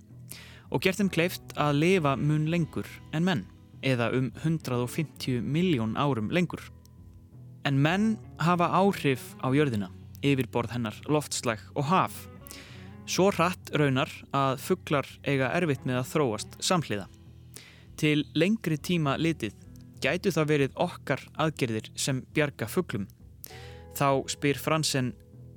[0.74, 6.30] og gert þeim kleift að lifa mun lengur en menn eða um 150 miljón árum
[6.30, 6.62] lengur.
[7.66, 9.90] En menn hafa áhrif á jörðina,
[10.22, 12.26] yfirborð hennar, loftslag og haf.
[13.06, 17.06] Svo hratt raunar að fugglar eiga erfitt með að þróast samhliða.
[17.96, 19.54] Til lengri tíma litið
[20.02, 23.06] gætu það verið okkar aðgerðir sem bjarga fugglum.
[23.96, 25.14] Þá spyr Fransen,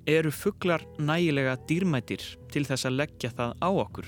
[0.08, 4.08] eru fugglar nægilega dýrmætir til þess að leggja það á okkur?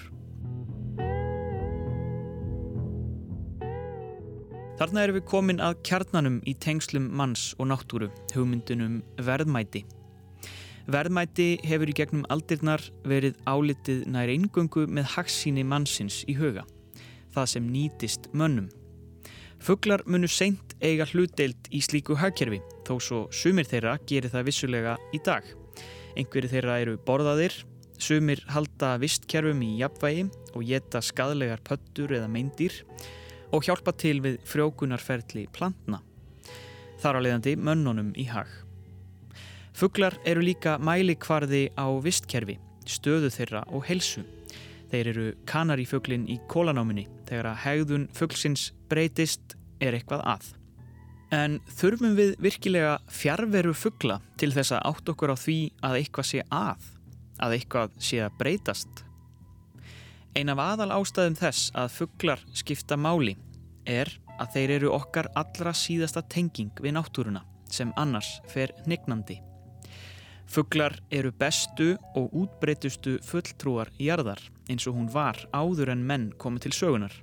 [4.82, 9.84] Þarna erum við komin að kjarnanum í tengslum manns og náttúru, hugmyndunum verðmæti.
[10.90, 16.66] Verðmæti hefur í gegnum aldirnar verið álitið nær eingöngu með hagsíni mannsins í huga,
[17.38, 18.72] það sem nýtist mönnum.
[19.62, 24.98] Fugglar munu seint eiga hlutdeild í slíku hagkerfi, þó svo sumir þeirra gerir það vissulega
[25.14, 25.46] í dag.
[26.18, 27.54] Einhverju þeirra eru borðaðir,
[28.02, 32.82] sumir halda vistkerfum í jafnvægi og geta skadlegar pöttur eða meindir
[33.52, 36.02] og hjálpa til við frjókunarferðli plantna.
[37.02, 38.50] Þar á leiðandi mönnunum í hag.
[39.78, 44.24] Fugglar eru líka mælikvarði á vistkerfi, stöðu þeirra og helsu.
[44.92, 50.50] Þeir eru kanarífuglin í kólanáminni þegar að hegðun fugglsins breytist er eitthvað að.
[51.32, 56.28] En þurfum við virkilega fjárveru fuggla til þess að átt okkur á því að eitthvað
[56.28, 56.90] sé að,
[57.40, 59.06] að eitthvað sé að breytast?
[60.32, 63.34] Ein af aðal ástæðum þess að fugglar skipta máli
[63.84, 64.08] er
[64.40, 67.42] að þeir eru okkar allra síðasta tenging við náttúruna
[67.72, 69.42] sem annars fer nignandi.
[70.52, 74.40] Fugglar eru bestu og útbreytustu fulltrúar í jarðar
[74.72, 77.14] eins og hún var áður en menn komið til sögunar.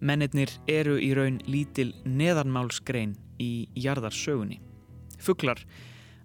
[0.00, 4.60] Mennirnir eru í raun lítil neðarmálsgrein í jarðarsögunni.
[5.20, 5.64] Fugglar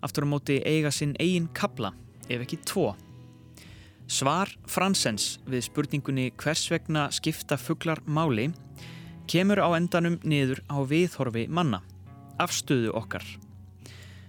[0.04, 1.96] aftur á móti eiga sinn eigin kabla
[2.28, 2.94] ef ekki tvo.
[4.06, 8.52] Svar Fransens við spurningunni hvers vegna skipta fugglar máli
[9.26, 11.80] kemur á endanum niður á viðhorfi manna,
[12.38, 13.26] afstöðu okkar.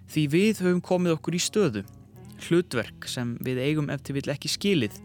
[0.08, 1.84] Því við höfum komið okkur í stöðu,
[2.46, 4.96] hlutverk sem við eigum eftir vill ekki skilið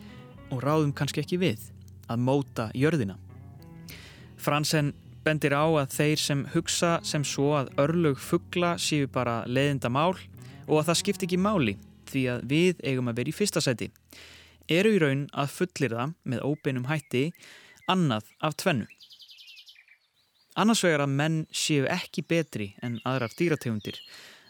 [0.55, 1.59] og ráðum kannski ekki við,
[2.07, 3.19] að móta jörðina.
[4.39, 9.91] Fransen bendir á að þeir sem hugsa sem svo að örlög fuggla séu bara leðinda
[9.91, 11.75] mál og að það skipt ekki máli
[12.07, 13.91] því að við eigum að vera í fyrsta seti
[14.71, 17.29] eru í raun að fullir það með óbeinum hætti
[17.91, 18.87] annað af tvennu.
[20.59, 23.97] Annars vegar að menn séu ekki betri en aðrar dýrategundir,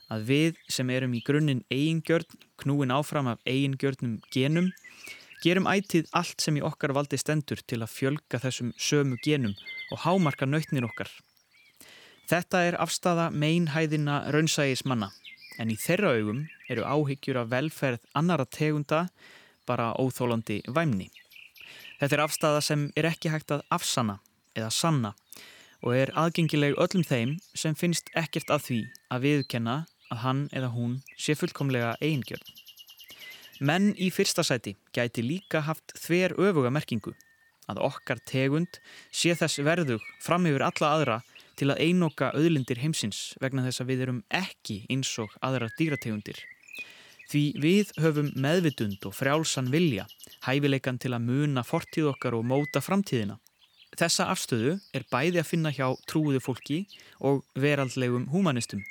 [0.09, 4.71] að við sem erum í grunninn eigingjörn, knúin áfram af eigingjörnum genum,
[5.43, 9.53] gerum ætið allt sem í okkar valdi stendur til að fjölga þessum sömu genum
[9.91, 11.09] og hámarka nautnir okkar.
[12.29, 15.11] Þetta er afstafa meinhæðina raunsægis manna,
[15.59, 19.05] en í þeirra augum eru áhyggjur af velferð annara tegunda
[19.67, 21.09] bara óþólandi væmni.
[22.01, 24.19] Þetta er afstæða sem er ekki hægt að afsanna
[24.57, 25.13] eða sanna
[25.81, 28.79] og er aðgengileg öllum þeim sem finnst ekkert að því
[29.13, 29.75] að viðkenna
[30.11, 32.45] að hann eða hún sé fullkomlega eigingjörn.
[33.61, 37.13] Menn í fyrsta sæti gæti líka haft þver öfuga merkingu
[37.69, 38.81] að okkar tegund
[39.13, 41.19] sé þess verðug fram yfir alla aðra
[41.59, 46.41] til að einoka auðlindir heimsins vegna þess að við erum ekki eins og aðra dýrategundir
[47.31, 50.03] Því við höfum meðvitund og frjálsan vilja,
[50.43, 53.37] hæfileikan til að muna fortíð okkar og móta framtíðina.
[53.95, 56.81] Þessa afstöðu er bæði að finna hjá trúiðu fólki
[57.23, 58.81] og veraldlegum humanistum.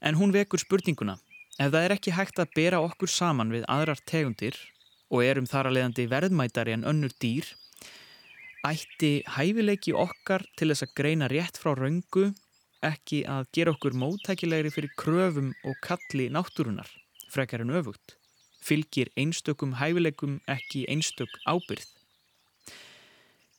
[0.00, 1.18] En hún vekur spurninguna,
[1.60, 4.56] ef það er ekki hægt að bera okkur saman við aðrar tegundir
[5.12, 7.50] og erum þar að leiðandi verðmætari en önnur dýr,
[8.64, 12.30] ætti hæfileiki okkar til þess að greina rétt frá raungu
[12.88, 16.88] ekki að gera okkur móttækilegri fyrir kröfum og kalli náttúrunar
[17.32, 18.16] frekar en öfugt,
[18.62, 21.86] fylgir einstökum hæfileikum ekki einstök ábyrð.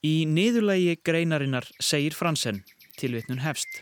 [0.06, 2.64] Í niðurlægi greinarinnar segir Fransen
[3.00, 3.82] tilvitnun hefst.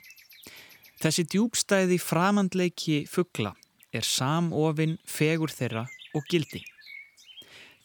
[0.98, 3.54] Þessi djúbstæði framandleiki fuggla
[3.94, 5.86] er samofinn fegur þeirra
[6.18, 6.64] og gildi.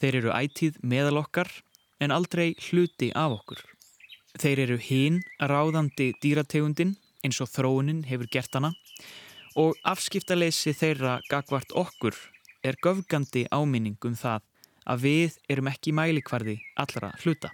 [0.01, 1.51] Þeir eru ætíð meðal okkar
[2.03, 3.61] en aldrei hluti af okkur.
[4.41, 8.73] Þeir eru hinn ráðandi dýrategundin eins og þróunin hefur gert hana
[9.59, 12.17] og afskiptaleysi þeirra gagvart okkur
[12.65, 14.45] er göfgandi áminning um það
[14.87, 17.51] að við erum ekki mælikvarði allra hluta.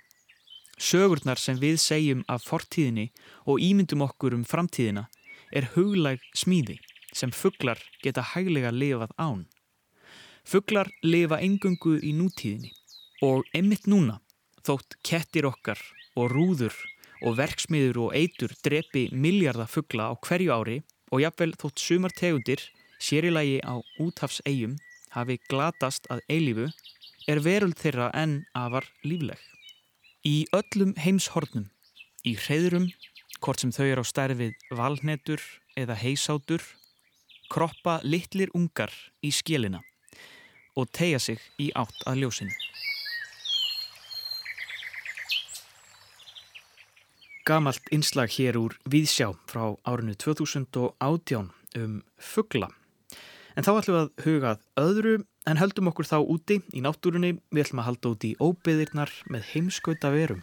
[0.78, 3.08] Sögurnar sem við segjum af fortíðinni
[3.50, 5.08] og ímyndum okkur um framtíðina
[5.50, 6.78] er huglæg smíði
[7.12, 9.46] sem fugglar geta hæglega lifað án.
[10.44, 12.70] Fugglar lifa engungu í nútíðinni
[13.26, 14.20] og emitt núna
[14.62, 15.80] þótt kettir okkar
[16.14, 16.76] og rúður
[17.26, 20.78] og verksmiður og eitur drepi miljardafugla á hverju ári
[21.12, 22.62] og jafnvel þótt sumar tegundir,
[23.00, 24.76] sérilagi á úthafs eigum,
[25.14, 26.68] hafi glatast að eilífu,
[27.28, 29.40] er veröld þeirra enn afar lífleg.
[30.26, 31.68] Í öllum heimshornum,
[32.26, 32.88] í hreyðurum,
[33.40, 35.42] hvort sem þau er á stærfið valnetur
[35.78, 36.64] eða heisátur,
[37.48, 38.92] kroppa litlir ungar
[39.24, 39.80] í skjelina
[40.78, 42.67] og tegja sig í átt að ljósinu.
[47.48, 51.46] Gamalt innslag hér úr Víðsjá frá árinu 2018
[51.80, 52.66] um fuggla.
[53.56, 55.12] En þá ætlum við að hugað öðru
[55.48, 57.38] en höldum okkur þá úti í náttúrunni.
[57.48, 60.42] Við ætlum að halda úti í óbyðirnar með heimskauta verum.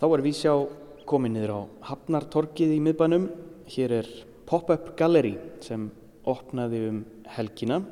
[0.00, 0.54] Þá er Víðsjá
[1.12, 3.26] komin niður á Hafnartorkið í miðbænum.
[3.74, 4.08] Hér er
[4.48, 5.90] pop-up galleri sem
[6.24, 7.04] opnaði um
[7.36, 7.82] helgina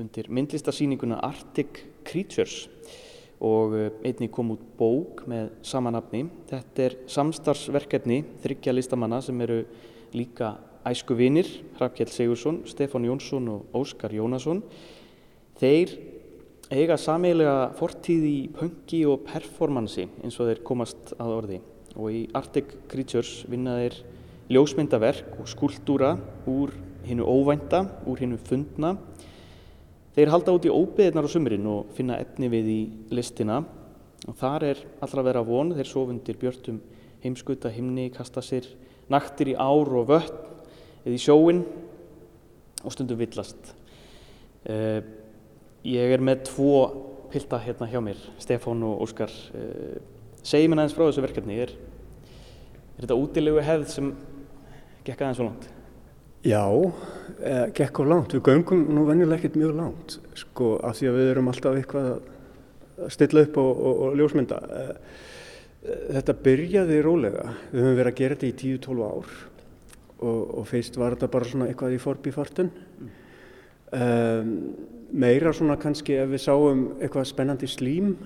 [0.00, 2.66] undir myndlistarsýninguna Arctic Creatures
[3.44, 6.24] og eh, einni kom út bók með sama nafni.
[6.48, 9.62] Þetta er samstarfsverkefni þryggja listamanna sem eru
[10.16, 10.54] líka
[10.86, 14.62] æsku vinir, Hrafkjell Sigursson, Stefán Jónsson og Óskar Jónasson.
[15.60, 15.96] Þeir
[16.72, 21.58] eiga sameilega fortíð í punki og performansi eins og þeir komast að orði
[21.96, 24.00] og í Arctic Creatures vinna þeir
[24.52, 26.16] ljósmyndaverk og skúltúra
[26.50, 26.74] úr
[27.06, 28.96] hinnu óvænta, úr hinnu fundna
[30.16, 32.80] Þeir halda út í óbyðirnar á sumurinn og finna efni við í
[33.12, 33.58] listina
[34.24, 36.78] og þar er allra vera von, þeir sofundir björnum
[37.20, 38.64] heimskuta himni, kasta sér
[39.12, 40.32] naktir í ár og vött
[41.04, 41.60] eða í sjóin
[42.80, 43.74] og stundum villast.
[44.64, 45.04] Uh,
[45.84, 46.72] ég er með tvo
[47.28, 49.36] pilda hérna hjá mér, Stefán og Óskar.
[49.52, 50.00] Uh,
[50.40, 51.76] Segji mér aðeins frá þessu verkefni, er,
[52.96, 54.14] er þetta útilegu hefð sem
[55.04, 55.72] gekk aðeins svo langt?
[56.44, 56.92] Já,
[57.40, 58.34] eh, gekk á langt.
[58.34, 62.20] Við göngum nú venjuleg ekkert mjög langt, sko, af því að við erum alltaf eitthvað
[62.96, 64.58] að stilla upp og, og, og ljósmynda.
[64.76, 64.96] Eh,
[65.84, 67.46] eh, þetta byrjaði rólega.
[67.72, 69.36] Við höfum verið að gera þetta í 10-12 ár
[70.16, 72.70] og, og fyrst var þetta bara svona eitthvað í forbifartun.
[73.00, 73.14] Mm.
[73.96, 74.48] Um,
[75.14, 78.16] meira svona kannski ef við sáum eitthvað spennandi slím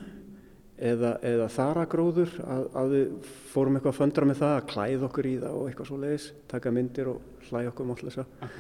[0.81, 5.29] eða, eða þaragróður að, að við fórum eitthvað að föndra með það að klæða okkur
[5.29, 8.55] í það og eitthvað svo leiðis, taka myndir og hlæja okkur um alltaf þess að.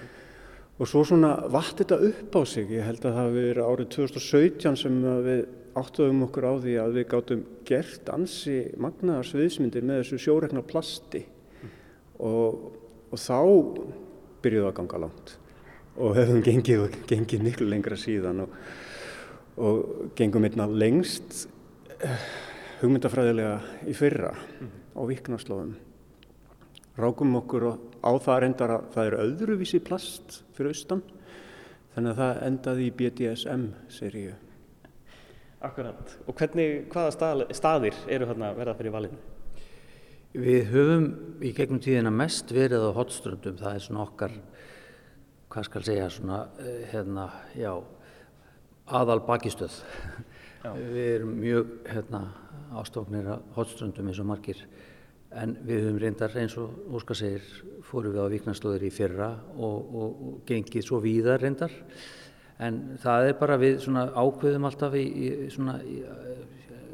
[0.81, 3.91] Og svo svona vatt þetta upp á sig, ég held að það hefði verið árið
[3.97, 5.43] 2017 sem við
[5.81, 11.21] áttuðum okkur á því að við gáttum gert ansi magnaðar sviðsmyndir með þessu sjórekna plasti
[11.27, 11.77] mm.
[12.27, 12.65] og,
[13.13, 13.39] og þá
[14.43, 15.37] byrjuðu að ganga langt
[16.01, 18.59] og hefðum gengið, gengið miklu lengra síðan og,
[19.61, 21.45] og gengum einna lengst
[22.81, 24.83] hugmyndafræðilega í fyrra mm -hmm.
[24.97, 25.75] á viknarslóðum.
[26.97, 31.03] Rákum okkur á það reyndar að það er öðruvísi plast fyrir austan
[31.95, 34.35] þannig að það endaði í BDSM-seríu.
[35.61, 36.17] Akkurat.
[36.27, 39.19] Og hvernig, hvaða stað, staðir eru hérna verða fyrir valinu?
[40.33, 41.07] Við höfum
[41.43, 43.59] í gegnum tíðina mest verið á hotströndum.
[43.59, 44.37] Það er svona okkar,
[45.51, 47.83] hvað skal segja, svona, eh, hérna, já,
[48.87, 49.83] aðal bakistöð.
[50.61, 50.75] Já.
[50.77, 52.18] Við erum mjög hérna,
[52.77, 54.59] ástofnir að hotströndum eins og margir
[55.31, 57.46] en við höfum reyndar eins og Óskar segir
[57.87, 61.73] fórum við á viknarslóðir í fyrra og, og, og gengið svo víðar reyndar
[62.61, 66.03] en það er bara við svona ákveðum alltaf í, í svona í,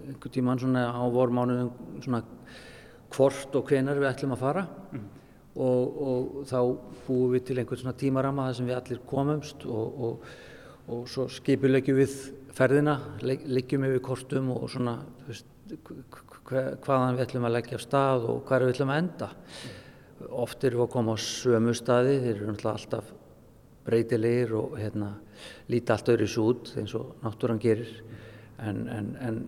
[0.06, 2.22] einhvern tíman svona á vormánuðum svona
[3.16, 5.06] hvort og hvenar við ætlum að fara mm.
[5.58, 6.58] og, og þá
[7.08, 10.26] búum við til einhvern svona tímarama þar sem við allir komumst og
[11.10, 12.18] svo skipulegjum við
[12.56, 14.96] ferðina, liggjum yfir kortum og svona
[16.46, 19.30] hvaðan við ætlum að leggja af stað og hvað við ætlum að enda.
[20.30, 23.12] Oft erum við að koma á sömu staði, þeir eru alltaf
[23.86, 25.12] breytilegir og hérna,
[25.70, 27.90] líti allt öðru svo út eins og náttúran gerir
[28.58, 29.42] en, en, en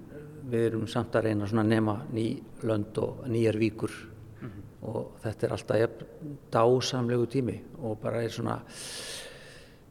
[0.49, 2.27] við erum samt að reyna að nema ný
[2.69, 4.63] lönd og nýjar víkur mm -hmm.
[4.89, 5.91] og þetta er alltaf
[6.53, 8.63] dásamlegu tími og bara er svona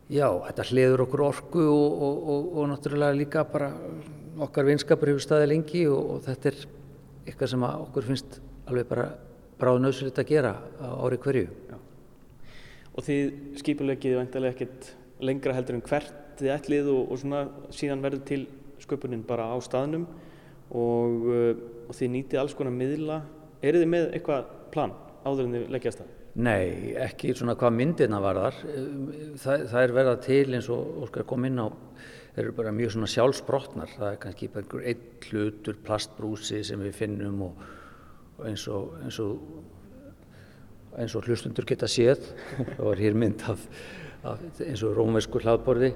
[0.08, 3.74] Já, þetta hliður okkur orku og, og, og, og náttúrulega líka bara
[4.46, 6.62] okkar vinskapur hefur staðið lengi og þetta er
[7.28, 8.38] eitthvað sem okkur finnst
[8.72, 9.10] alveg bara
[9.60, 11.50] bráðnöðsvöld að gera á ári hverju.
[11.68, 11.78] Já.
[12.96, 14.90] Og þið skipulegið vantilega ekkert
[15.28, 17.44] lengra heldur en hvert þið ætlið og svona
[17.76, 18.42] síðan verður til
[18.86, 20.06] sköpunin bara á staðnum
[20.72, 21.28] og
[21.98, 23.26] þið nýtið alls konar miðla.
[23.60, 24.96] Er þið með eitthvað plan
[25.28, 26.17] áður en þið leggjast það?
[26.38, 28.58] Nei, ekki svona hvað myndirna varðar.
[29.42, 31.66] Það, það er verða til eins og Óskar kom inn á,
[32.36, 33.94] þeir eru bara mjög svona sjálfsbrotnar.
[33.96, 37.64] Það er kannski bara einhver einn hlutur, plastbrúsi sem við finnum og,
[38.36, 39.40] og eins og, eins og,
[41.02, 42.22] eins og hlustundur geta séð.
[42.60, 43.64] Það var hér mynd af,
[44.22, 45.90] af eins og rómversku hlaðborði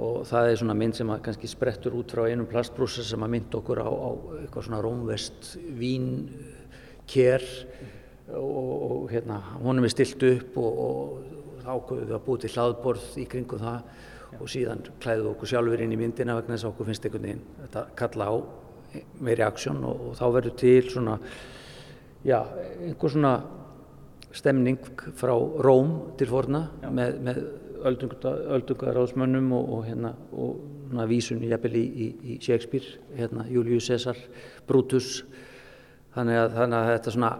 [0.00, 3.56] og það er svona mynd sem kannski sprettur út frá einum plastbrúsa sem að mynd
[3.56, 4.10] okkur á, á
[4.42, 7.96] eitthvað svona rómvest vínkér og,
[8.38, 13.26] og hérna honum er stilt upp og, og ákveðum við að búið til hlaðborð í
[13.30, 16.90] kringum það og síðan klæðum við okkur sjálfur inn í myndina vegna þess að okkur
[16.90, 18.34] finnst einhvern veginn þetta kalla á
[19.22, 21.16] meiri aksjón og, og þá verður til svona
[22.26, 22.38] já,
[22.86, 23.34] einhver svona
[24.36, 24.78] stemning
[25.18, 26.90] frá Róm til forna já.
[26.94, 27.42] með, með
[27.90, 34.18] öldungaráðsmönnum og, og, hérna, og vísun í, í, í Shakespeare, hérna, Julius Caesar,
[34.68, 35.22] Brutus
[36.14, 37.30] þannig að, þannig að þetta svona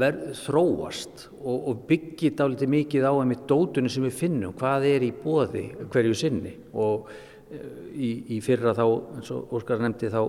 [0.00, 5.06] verð þróast og, og byggir dálítið mikið á einmitt dótunni sem við finnum, hvað er
[5.06, 6.54] í bóði hverju sinni.
[6.72, 7.10] Og
[7.52, 8.86] eh, í, í fyrra þá,
[9.18, 10.22] eins og Óskar nefndi þá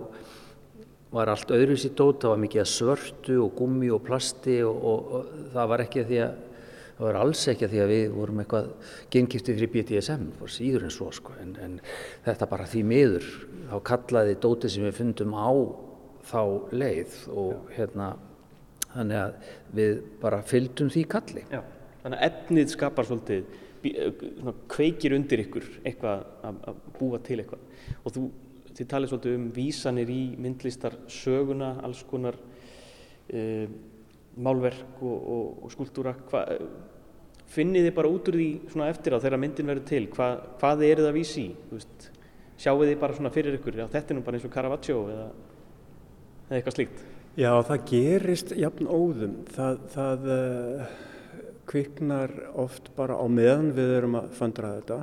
[1.15, 5.83] var allt öðruvísi dót, það var mikið svörtu og gummi og plasti og það var
[5.85, 6.43] ekki því að
[6.95, 8.67] það var alls ekki að því að við vorum eitthvað
[9.11, 11.73] gengiftið fyrir BDSM, það var síður en svo sko, en, en
[12.23, 13.25] þetta bara því miður,
[13.71, 15.51] þá kallaði dótið sem við fundum á
[16.29, 16.41] þá
[16.73, 17.59] leið og Já.
[17.77, 18.09] hérna,
[18.93, 21.45] þannig að við bara fylgdum því kalli.
[21.51, 21.61] Já,
[22.03, 27.65] þannig að efnið skapar svolítið, svona, kveikir undir ykkur eitthvað að, að búa til eitthvað.
[28.01, 28.25] Og þú,
[28.71, 33.67] þið talið svolítið um vísanir í myndlistar söguna, alls konar uh,
[34.35, 36.15] málverk og, og, og skúltúra.
[37.55, 40.05] Finnið þið bara út úr því svona eftir á þegar myndin verður til?
[40.15, 41.79] Hva, hvað er það að vísi í?
[42.55, 43.77] Sjáu þið bara svona fyrir ykkur?
[43.83, 45.27] Já þetta er nú bara eins og Caravaggio eða,
[46.47, 47.03] eða eitthvað slíkt?
[47.35, 49.39] Já það gerist jafn óðum.
[49.51, 50.83] Það, það uh,
[51.67, 54.99] kviknar oft bara á meðan við erum að fundra þetta.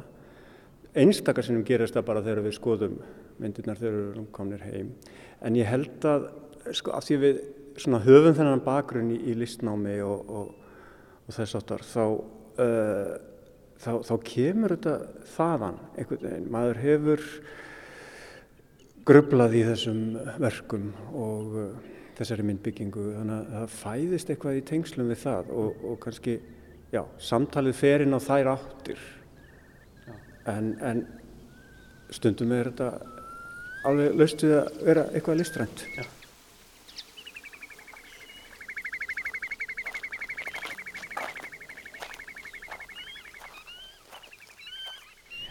[1.02, 2.96] Einstakar sinnum gerist það bara þegar við skoðum
[3.42, 4.94] myndirnar þegar við erum komnir heim.
[5.42, 6.28] En ég held að
[6.76, 7.42] sko af því við
[8.06, 10.72] höfum þennan bakgrunn í, í listnámi og, og,
[11.26, 12.04] og þess aftar þá,
[12.62, 13.12] uh,
[13.82, 14.96] þá, þá kemur þetta
[15.34, 16.50] þaðan einhvern veginn.
[16.54, 17.26] Maður hefur
[19.08, 20.02] grublað í þessum
[20.42, 21.70] verkum og uh,
[22.18, 26.36] þessari myndbyggingu þannig að það fæðist eitthvað í tengslum við það og, og kannski
[26.92, 29.02] já, samtalið fer inn á þær áttir
[30.50, 31.04] en, en
[32.12, 32.90] stundum er þetta
[33.88, 35.86] alveg löst við að vera eitthvað listrænt.
[35.96, 36.04] Já.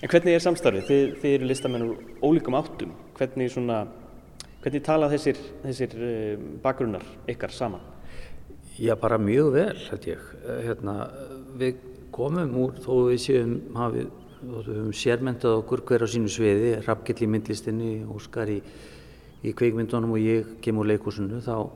[0.01, 0.87] En hvernig er samstarfið?
[0.87, 2.93] Þið, þið eru listamenn úr ólíkum áttum.
[3.17, 3.83] Hvernig, svona,
[4.63, 7.83] hvernig tala þessir, þessir eh, bakgrunnar ykkar saman?
[8.79, 10.21] Já, bara mjög vel, held ég.
[10.41, 10.95] Eh, hérna,
[11.59, 11.81] við
[12.15, 14.07] komum úr, þó við séum, hafið,
[14.41, 18.61] við höfum sérmyndað okkur hver á sínu sviði, Rappgill í myndlistinni, Óskar í,
[19.43, 21.69] í kveikmyndunum og ég kemur leikúsinu, þá,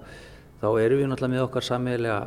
[0.64, 2.18] þá erum við náttúrulega með okkar sammeðlega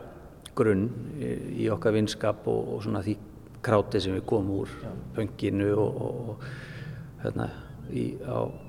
[0.58, 0.86] grunn
[1.18, 1.32] í,
[1.64, 3.16] í okkar vinskap og, og svona því
[3.64, 4.72] kráti sem við komum úr
[5.16, 7.48] pönginu og, og, og hérna
[7.90, 8.67] í, á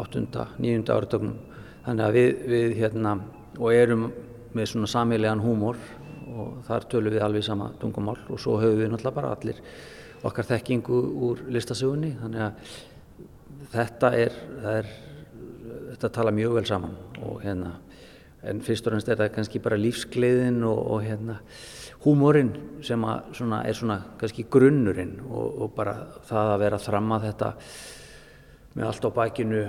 [0.00, 1.38] áttunda, nýjunda áratögnum
[1.86, 3.16] þannig að við, við hérna
[3.58, 4.10] og erum
[4.54, 5.80] með svona samílegan húmor
[6.30, 9.60] og þar tölum við alveg sama tungumál og svo höfum við náttúrulega bara allir
[10.26, 12.12] okkar þekkingu úr listasögunni.
[12.20, 12.74] Þannig að
[13.72, 14.40] þetta er,
[14.74, 14.90] er
[15.90, 17.76] þetta tala mjög vel saman og hérna
[18.46, 21.36] en fyrst og fremst er það kannski bara lífsgleðin og, og hérna
[22.04, 23.02] húmórin sem
[23.36, 25.96] svona, er svona kannski grunnurinn og, og bara
[26.28, 27.50] það að vera að þramma þetta
[28.76, 29.64] með allt á bækinu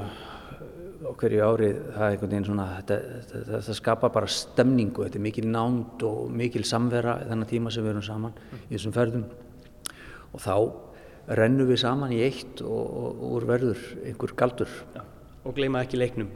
[1.11, 2.97] okkur í árið, það er einhvern veginn svona, þetta,
[3.31, 7.85] þetta, þetta skapar bara stemningu, þetta er mikil nánd og mikil samvera þennan tíma sem
[7.85, 8.61] við erum saman mm.
[8.67, 9.25] í þessum ferðum
[10.31, 10.55] og þá
[11.41, 14.77] rennum við saman í eitt og, og, og verður einhver galdur.
[14.93, 15.03] Ja.
[15.41, 16.29] Og gleima ekki leiknum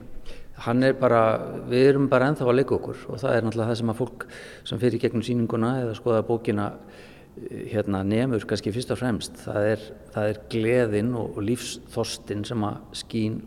[0.64, 1.22] hann er bara,
[1.68, 4.26] við erum bara ennþá að leika okkur og það er náttúrulega það sem að fólk
[4.70, 6.70] sem fyrir gegnum síninguna eða skoða bókina
[7.36, 9.84] hérna nefnur kannski fyrst og fremst, það er,
[10.14, 13.42] það er gleðin og, lífsþostin sem að skín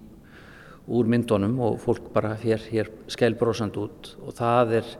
[0.88, 4.94] úr myndunum og fólk bara hér, hér skælbrósand út og það er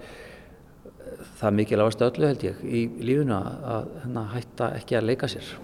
[1.39, 5.57] það mikilvægast öllu held ég í lífunu að, að hérna, hætta ekki að leika sér.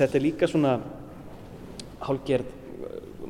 [0.00, 0.78] þetta er líka svona
[2.00, 2.59] hálgerð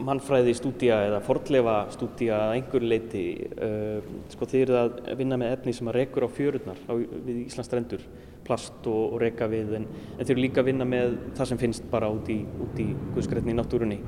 [0.07, 3.25] mannfræði stúdía eða fordlefa stúdía að einhver leiti
[3.55, 7.45] uh, sko þið eru að vinna með efni sem að rekur á fjörurnar á, við
[7.45, 8.05] Íslandsstrendur
[8.47, 9.87] plast og, og reka við en,
[10.17, 12.41] en þið eru líka að vinna með það sem finnst bara út í,
[12.81, 14.01] í guðskrætni í náttúrunni.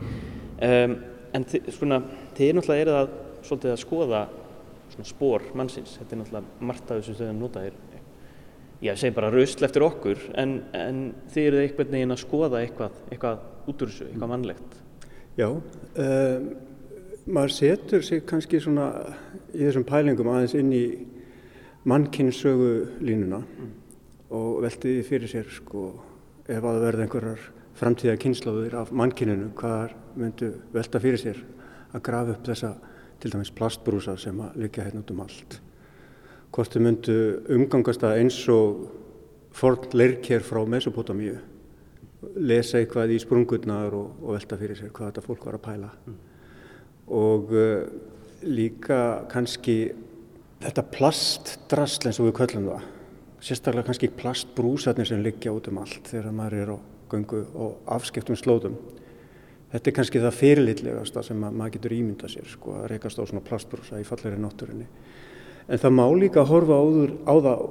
[0.62, 0.98] Um,
[1.32, 2.02] en svona,
[2.36, 3.16] er náttúrulega erið að,
[3.46, 4.26] svolítið að skoða
[5.08, 7.78] spór mannsins, þetta er náttúrulega margt af þessum stöðum notaðir
[8.82, 12.96] ég segi bara rausl eftir okkur en, en þið eruð einhvern veginn að skoða eitthvað,
[13.12, 14.81] eitthvað út úr þessu, eitthvað mannlegt
[15.32, 16.48] Já, um,
[17.24, 18.90] maður setur sig kannski svona
[19.54, 20.84] í þessum pælingum aðeins inn í
[21.88, 23.70] mannkynnssögu línuna mm.
[24.36, 25.86] og veltiði fyrir sér sko
[26.44, 27.46] ef að verða einhverjar
[27.80, 31.40] framtíða kynnslóðir af mannkyninu hvað myndu velta fyrir sér
[31.96, 32.74] að grafa upp þessa
[33.22, 35.56] til dæmis plastbrúsa sem að liggja hérna út um allt.
[36.52, 37.16] Hvort þau myndu
[37.56, 38.84] umgangast að eins og
[39.56, 41.38] forn leirkér frá Mesopotamíu
[42.36, 45.92] lesa eitthvað í sprungurnar og, og velta fyrir sér hvað þetta fólk var að pæla.
[46.06, 46.16] Mm.
[47.18, 47.84] Og uh,
[48.46, 49.76] líka kannski
[50.62, 52.90] þetta plastdrasl eins og við köllum það
[53.42, 56.78] sérstaklega kannski plastbrúsarnir sem liggja út um allt þegar maður er á
[57.12, 58.76] göngu og afskiptum slóðum
[59.72, 63.44] þetta er kannski það fyrirlitlegasta sem maður getur ímynda sér sko, að reykast á svona
[63.46, 64.86] plastbrúsa í falleri náttúrinni
[65.66, 67.66] en það má líka horfa áður, á það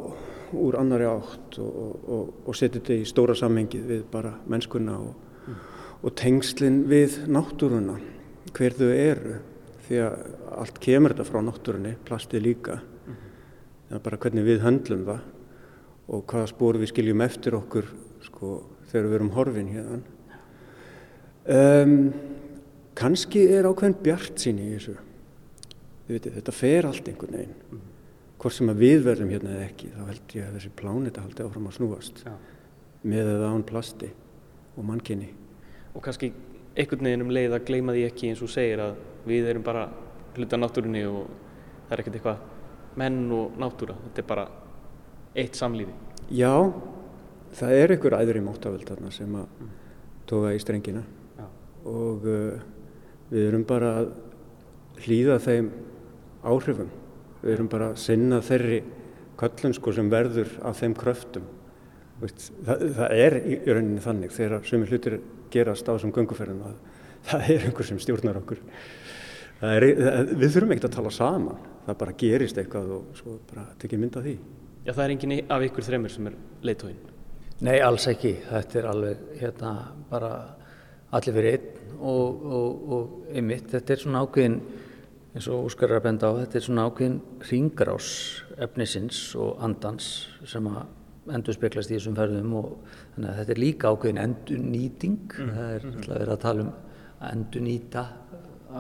[0.58, 5.14] úr annari átt og, og, og setja þetta í stóra samhengið við bara mennskunna og,
[5.48, 5.60] mm.
[6.02, 7.98] og tengslinn við náttúruna
[8.52, 9.38] hver þau eru
[9.88, 10.18] því að
[10.62, 13.22] allt kemur þetta frá náttúrunni, plastið líka mm.
[13.90, 15.30] það er bara hvernig við höndlum það
[16.12, 17.88] og hvaða spór við skiljum eftir okkur
[18.26, 18.58] sko,
[18.92, 20.02] þegar við erum horfin hérna
[21.46, 21.96] um,
[22.98, 24.98] kannski er ákveðin bjart sín í þessu
[26.10, 27.88] veitir, þetta fer allt einhvern veginn mm.
[28.42, 31.46] Hvort sem að við verðum hérna eða ekki þá held ég að þessi plánita haldi
[31.46, 32.38] áfram að snúast ja.
[33.04, 34.10] með eða án plasti
[34.76, 35.30] og mannkynni
[35.92, 36.32] og kannski
[36.76, 39.86] einhvern veginn um leið að gleima því ekki eins og segir að við erum bara
[40.38, 41.28] hluta náttúrunni og
[41.88, 42.48] það er ekkert eitthvað
[43.00, 44.46] menn og náttúra, þetta er bara
[45.42, 45.94] eitt samlífi.
[46.32, 46.54] Já,
[47.56, 49.74] það er einhver æður í móttavöld þarna sem að mm.
[50.32, 51.04] toga í strengina
[51.38, 51.46] Já.
[51.92, 52.64] og uh,
[53.32, 54.12] við erum bara að
[55.06, 55.72] hlýða þeim
[56.48, 56.92] áhrifum.
[57.42, 58.80] Við erum bara að sinna þeirri
[59.42, 61.50] köllun sko sem verður af þeim kröftum.
[62.22, 65.20] Veist, það, það er í rauninni þannig þegar sumir hlutir
[65.54, 66.80] gerast á þessum gönguferðum að
[67.32, 68.62] það er einhver sem stjórnar okkur.
[69.62, 71.70] Er, það, við þurfum ekkert að tala saman.
[71.86, 74.36] Það bara gerist eitthvað og svo bara tekið mynda því.
[74.82, 77.02] Já það er enginn af ykkur þreymur sem er leitóinn
[77.62, 79.74] Nei alls ekki, þetta er alveg hérna
[80.10, 80.32] bara
[81.14, 84.56] allir fyrir einn og, og, og einmitt þetta er svona ákveðin
[85.32, 88.10] eins og Óskar er að benda á, þetta er svona ákveðin ringrás
[88.62, 90.10] efnisins og andans
[90.48, 90.82] sem að
[91.32, 92.72] endur speklast í þessum ferðum og
[93.16, 95.52] þannig að þetta er líka ákveðin endur nýting, mm.
[95.56, 96.72] það er alltaf verið að tala um
[97.22, 98.06] að endur nýta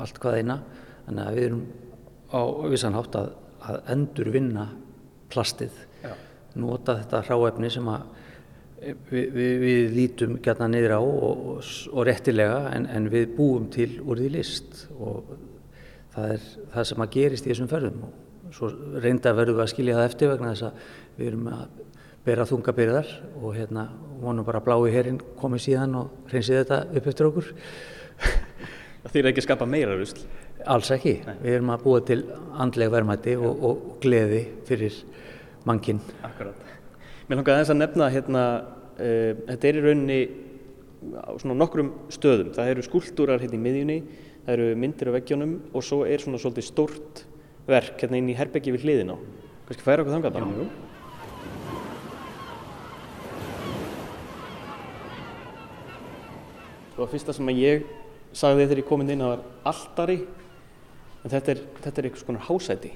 [0.01, 0.57] allt hvað eina
[1.05, 1.61] þannig að við erum
[2.31, 2.41] á
[2.71, 3.29] vissanhátt að,
[3.67, 4.65] að endur vinna
[5.31, 6.15] plastið Já.
[6.59, 8.09] nota þetta hráefni sem að
[8.81, 13.69] við, við, við lítum gætna niður á og, og, og réttilega en, en við búum
[13.71, 15.35] til úr því list og
[16.15, 18.71] það er það sem að gerist í þessum ferðum og svo
[19.03, 20.85] reynda verðum við að skilja það eftir vegna þess að
[21.17, 21.63] við erum að
[22.25, 23.87] bera þungabyrðar og hérna
[24.21, 27.53] vonum bara blái herrin komið síðan og hreinsið þetta upp eftir okkur
[29.01, 30.19] Það þýr ekki að skapa meira rusl?
[30.69, 31.15] Alls ekki.
[31.25, 31.37] Nei.
[31.41, 32.19] Við erum að búa til
[32.61, 34.99] andlega verðmætti og, og gleði fyrir
[35.65, 36.01] mannkinn.
[36.27, 36.67] Akkurát.
[37.25, 38.43] Mér langar aðeins að nefna hérna,
[38.99, 40.19] uh, þetta er í rauninni
[41.17, 42.51] á svona nokkrum stöðum.
[42.53, 43.97] Það eru skúltúrar hérna í miðjunni,
[44.45, 47.23] það eru myndir á veggjónum og svo er svona svolítið stort
[47.67, 49.17] verk hérna inn í herbeggi við hliðin á.
[49.69, 50.47] Kanski færa okkur þangað bara?
[50.51, 50.65] Já.
[56.91, 57.85] Og það fyrsta sem að ég
[58.37, 60.17] sagði þegar ég kom inn að það var alltari
[61.21, 62.91] en þetta er, þetta er einhvers konar hásæti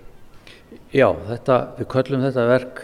[0.95, 2.83] Já, þetta, við köllum þetta verk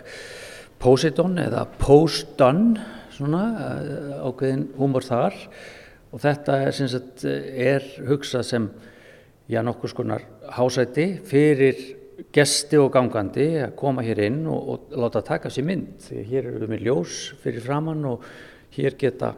[0.81, 5.37] Poseidon eða Post-Done svona eh, ákveðin húmor þar
[6.11, 8.69] og þetta er, sagt, er hugsað sem
[9.51, 11.79] já, nokkus konar hásæti fyrir
[12.33, 16.49] gesti og gangandi að koma hér inn og, og láta taka sér mynd því hér
[16.51, 18.27] eru við með ljós fyrir framann og
[18.75, 19.33] hér geta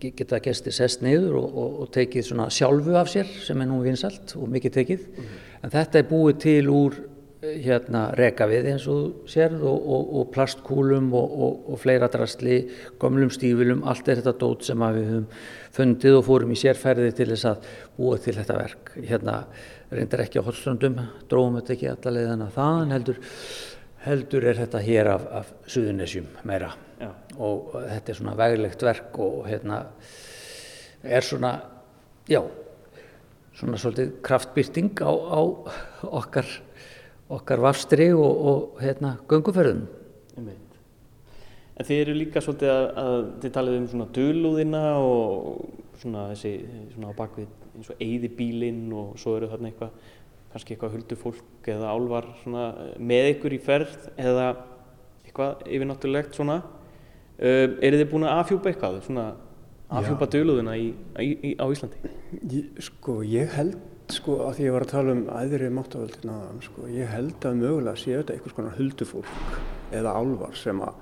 [0.00, 3.82] geta gesti sest niður og, og, og tekið svona sjálfu af sér sem er nú
[3.84, 5.36] vinsalt og mikið tekið mm.
[5.62, 6.96] en þetta er búið til úr
[7.42, 9.86] hérna rekavið eins og sérð og,
[10.20, 12.62] og plastkúlum og fleira drastli,
[13.00, 15.26] gömlum stífilum allt er þetta dót sem við höfum
[15.76, 19.38] fundið og fórum í sérferði til þess að búa til þetta verk hérna
[19.92, 20.98] reyndar ekki á Hollströndum
[21.30, 23.20] dróðum þetta ekki allalegðan að það heldur,
[24.06, 27.10] heldur er þetta hér af, af Suðunisjum meira Já.
[27.36, 29.82] og þetta er svona veglegt verk og hérna
[31.04, 31.52] er svona,
[32.28, 32.40] já,
[33.56, 35.40] svona svolítið kraftbyrting á, á
[36.08, 36.48] okkar,
[37.32, 39.86] okkar vafstri og, og hérna gönguferðum.
[41.76, 46.52] En þið eru líka svolítið að, að þið talið um svona dölúðina og svona þessi
[46.94, 49.98] svona á bakvið eins og eyðibílinn og svo eru þarna eitthvað,
[50.54, 54.48] kannski eitthvað huldufólk eða álvar svona með ykkur í ferð eða
[55.26, 56.62] eitthvað yfirnáttulegt svona
[57.36, 59.24] Uh, eru þið búin að afhjúpa eitthvað, svona
[59.92, 60.86] afhjúpa döluðuna í,
[61.20, 62.12] í, í, á Íslandi?
[62.48, 63.74] Ég, sko, ég held
[64.14, 67.98] sko að því ég var að tala um æðri máttavöldina sko, ég held að mögulega
[68.00, 69.58] sé þetta einhvers konar huldufólk
[69.96, 71.00] eða álvar sem að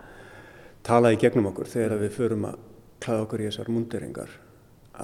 [0.85, 2.63] tala í gegnum okkur þegar við förum að
[3.05, 4.35] klæða okkur í þessar munderingar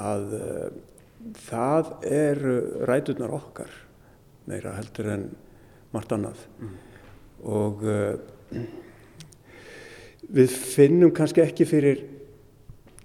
[0.01, 0.67] að uh,
[1.49, 2.57] það eru
[2.89, 3.73] ræturnar okkar
[4.49, 5.27] meira heldur en
[5.93, 6.77] margt annað mm.
[7.51, 8.63] og uh,
[10.31, 12.05] við finnum kannski ekki fyrir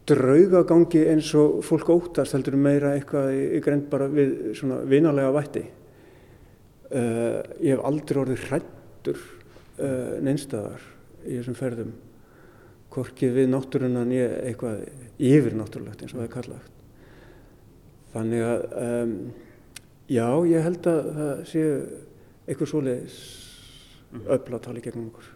[0.10, 5.64] draugagangi eins og fólk óttast heldur meira eitthvað í, greint bara við svona vinalega vætti.
[6.86, 10.84] Uh, ég hef aldrei orðið hrættur uh, neinstæðar
[11.26, 11.96] í þessum ferðum
[12.94, 14.86] hvorki við náttúrunan ég eitthvað
[15.18, 16.76] yfir náttúrulegt eins og það er kallagt
[18.14, 19.16] þannig að um,
[20.08, 21.72] já ég held að það séu
[22.46, 23.18] eitthvað svoleiðis
[24.24, 25.32] öll að tala í gegnum okkur.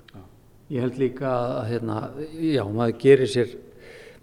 [0.70, 1.98] Ég held líka að hérna,
[2.38, 3.56] já, maður gerir sér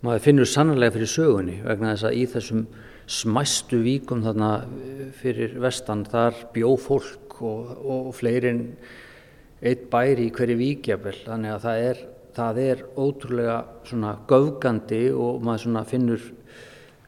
[0.05, 2.66] maður finnur sannlega fyrir sögunni vegna þess að í þessum
[3.07, 8.64] smæstu víkum þarna eh, fyrir vestan þar bjó fólk og, og fleirin
[9.62, 12.03] eitt bæri í hverju víkjafel þannig að það er,
[12.36, 16.26] það er ótrúlega svona göfgandi og maður svona finnur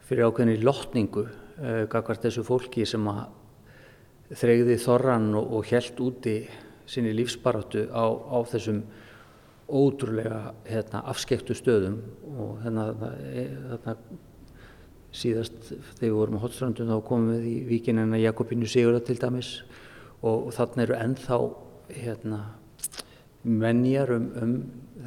[0.09, 3.27] fyrir ákveðinni lotningu uh, gagvart þessu fólki sem að
[4.39, 6.39] þreyði þorran og, og helt úti
[6.89, 8.81] sinni lífsbaratu á, á þessum
[9.69, 11.99] ótrúlega hérna, afskektu stöðum
[12.39, 12.89] og hérna,
[13.69, 13.95] hérna
[15.15, 19.51] síðast þegar við vorum á Hotstrandum þá komum við í víkinina Jakobínu Sigurða til dæmis
[20.21, 21.39] og, og þarna eru ennþá
[21.95, 22.41] hérna,
[23.43, 24.55] menjar um, um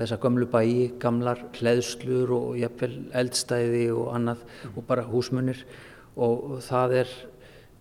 [0.01, 5.61] þessa gamlu bæi, gamlar hleðslur og jafnvel eldstæði og annað og bara húsmunir
[6.17, 7.15] og, og það er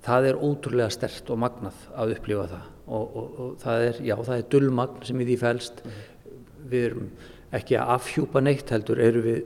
[0.01, 4.37] það er ótrúlega stert og magnað að upplifa það og, og það er, já það
[4.37, 5.99] er dullmagn sem í því fælst mm
[6.71, 7.09] við erum
[7.55, 9.41] ekki að afhjúpa neitt heldur eru við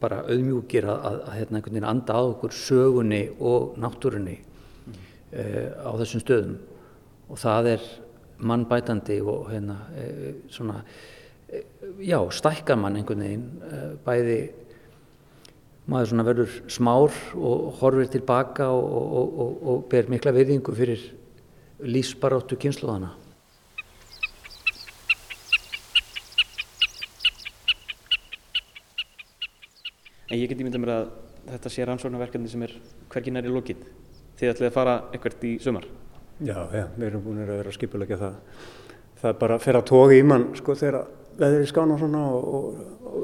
[0.00, 4.98] bara auðmjúkir að, að, að hérna einhvern veginn anda á okkur sögunni og náttúrunni mm.
[5.32, 6.58] uh, á þessum stöðum
[7.30, 7.86] og það er
[8.50, 11.62] mannbætandi og hérna uh, svona uh,
[12.02, 13.46] já, stækkar mann einhvern veginn
[14.04, 14.40] bæði
[15.90, 21.08] maður svona verður smár og horfir tilbaka og, og, og, og ber mikla verðingu fyrir
[21.80, 23.14] lífsbaráttu kynsluðana
[30.30, 31.08] en ég get ímyndað mér að
[31.50, 32.76] þetta sé rannsóknarverkefni sem er
[33.10, 33.82] hvergin er í lókinn
[34.40, 35.86] þið ætlið að fara ekkert í sumar?
[36.40, 38.36] Já, já, við erum búin að vera skipulegja það.
[39.20, 41.02] Það er bara að að toga í mann sko þegar
[41.40, 42.70] veðri skána svona og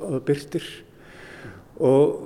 [0.02, 0.66] það byrtir
[1.86, 2.18] og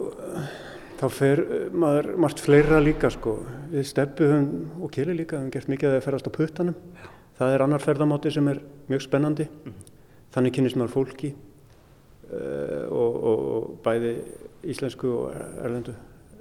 [1.01, 3.37] þá fer maður margt fleira líka sko.
[3.71, 6.83] Við steppuðum og kili líka við hefum gert mikið að það ferast á puttanum.
[6.99, 7.07] Já.
[7.39, 8.59] það er annar ferðamáti sem er
[8.91, 9.47] mjög spennandi.
[9.47, 9.95] Mm -hmm.
[10.35, 11.35] þannig kynist maður fólki
[12.33, 14.17] uh, og, og, og bæði
[14.65, 15.95] íslensku og erlendu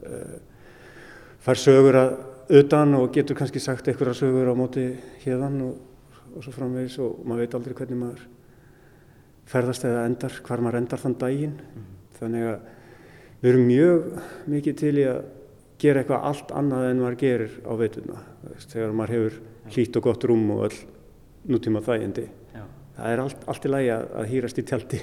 [0.04, 0.40] eh,
[1.44, 2.18] fær sögur að
[2.60, 4.90] utan og getur kannski sagt einhverja sögur á móti
[5.24, 5.78] hérðan og,
[6.36, 8.26] og svo framvegis og maður veit aldrei hvernig maður
[9.50, 11.58] ferðast eða endar, hvar maður endar þann daginn.
[11.58, 12.00] Mm -hmm.
[12.20, 12.60] þannig að
[13.42, 14.02] við erum mjög
[14.48, 15.22] mikið til í að
[15.80, 18.18] gera eitthvað allt annað en maður gerir á veituna
[18.68, 19.40] þegar maður hefur
[19.70, 20.80] hlýtt og gott rúm og all
[21.48, 22.28] nútíma þægindi.
[23.00, 25.00] Það er allt, allt í lægi að, að hýrast í tjaldi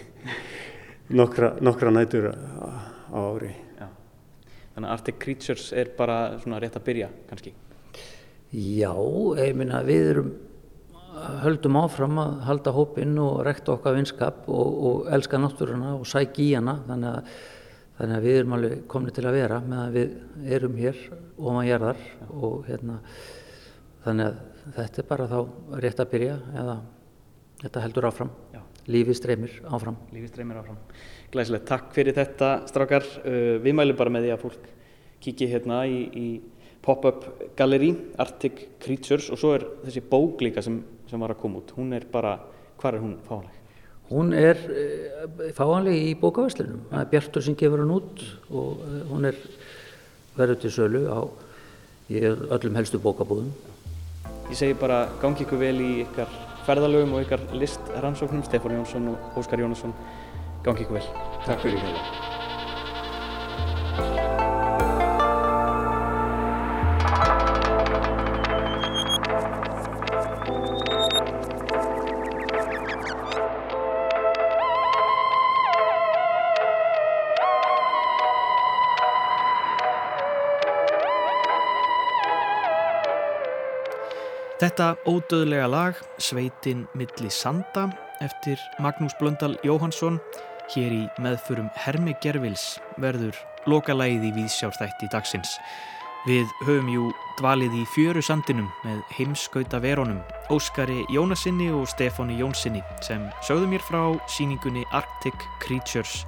[1.20, 3.52] nokkra, nokkra nætur að á ári.
[3.78, 3.88] Já.
[4.74, 7.54] Þannig að Arctic Creatures er bara svona rétt að byrja kannski?
[8.56, 8.92] Já,
[9.40, 10.34] ég minna við erum
[11.42, 16.38] höldum áfram að halda hópinn og rekta okkar vinskap og, og elska náttúruna og sæk
[16.44, 17.30] í hana þannig að,
[17.98, 21.48] þannig að við erum alveg komni til að vera með að við erum hér og
[21.48, 22.04] maður gerðar
[22.36, 22.98] og hérna
[24.04, 25.38] þannig að þetta er bara þá
[25.86, 26.76] rétt að byrja eða
[27.64, 28.60] þetta heldur áfram Já.
[28.92, 30.80] lífið streymir áfram Lífið streymir áfram
[31.36, 33.04] Glæsilegt, takk fyrir þetta strákar.
[33.20, 34.68] Uh, við mælum bara með því að fólk
[35.20, 36.26] kiki hérna í, í
[36.86, 37.26] pop-up
[37.58, 37.90] galleri,
[38.22, 40.78] Arctic Creatures og svo er þessi bók líka sem,
[41.10, 41.74] sem var að koma út.
[41.76, 42.38] Hún er bara,
[42.80, 43.60] hvað er hún fáanleg?
[44.08, 46.86] Hún er uh, fáanleg í bókavæslunum.
[46.94, 49.44] Það er Bjartur sem gefur hún út og uh, hún er
[50.38, 51.20] verður til sölu á
[52.16, 53.52] öllum helstu bókabúðum.
[54.48, 56.32] Ég segi bara gangi ykkur vel í ykkar
[56.64, 59.96] ferðalögum og ykkar listrannsóknum, Stefán Jónsson og Óskar Jónsson.
[60.62, 61.25] Gangi ykkur vel.
[61.46, 62.00] Takk fyrir hérna.
[84.56, 87.86] Þetta ódöðlega lag, Sveitin milli sanda,
[88.24, 90.16] eftir Magnús Blöndal Jóhansson,
[90.74, 93.36] Hér í meðförum Hermi Gervils verður
[93.70, 95.52] lokalæði í Víðsjárþætti dagsins.
[96.26, 97.04] Við höfum jú
[97.38, 100.18] dvalið í fjöru sandinum með heimskauta veronum,
[100.50, 104.00] Óskari Jónasinni og Stefáni Jónsinni sem sögðu mér frá
[104.34, 106.24] síningunni Arctic Creatures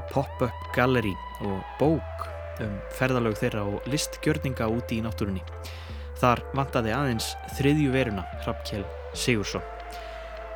[0.00, 1.12] í Pop-Up Gallery
[1.44, 2.26] og bók
[2.64, 5.44] um ferðalög þeirra og listgjörninga úti í náttúrunni.
[6.16, 9.64] Þar vantaði aðeins þriðju veruna Hrafkjell Sigursson.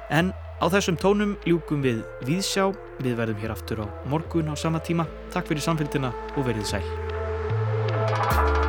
[0.09, 2.71] En á þessum tónum ljúkum við Víðsjá,
[3.03, 5.09] við verðum hér aftur á morgun á sama tíma.
[5.33, 8.66] Takk fyrir samfélgina og verið sæl.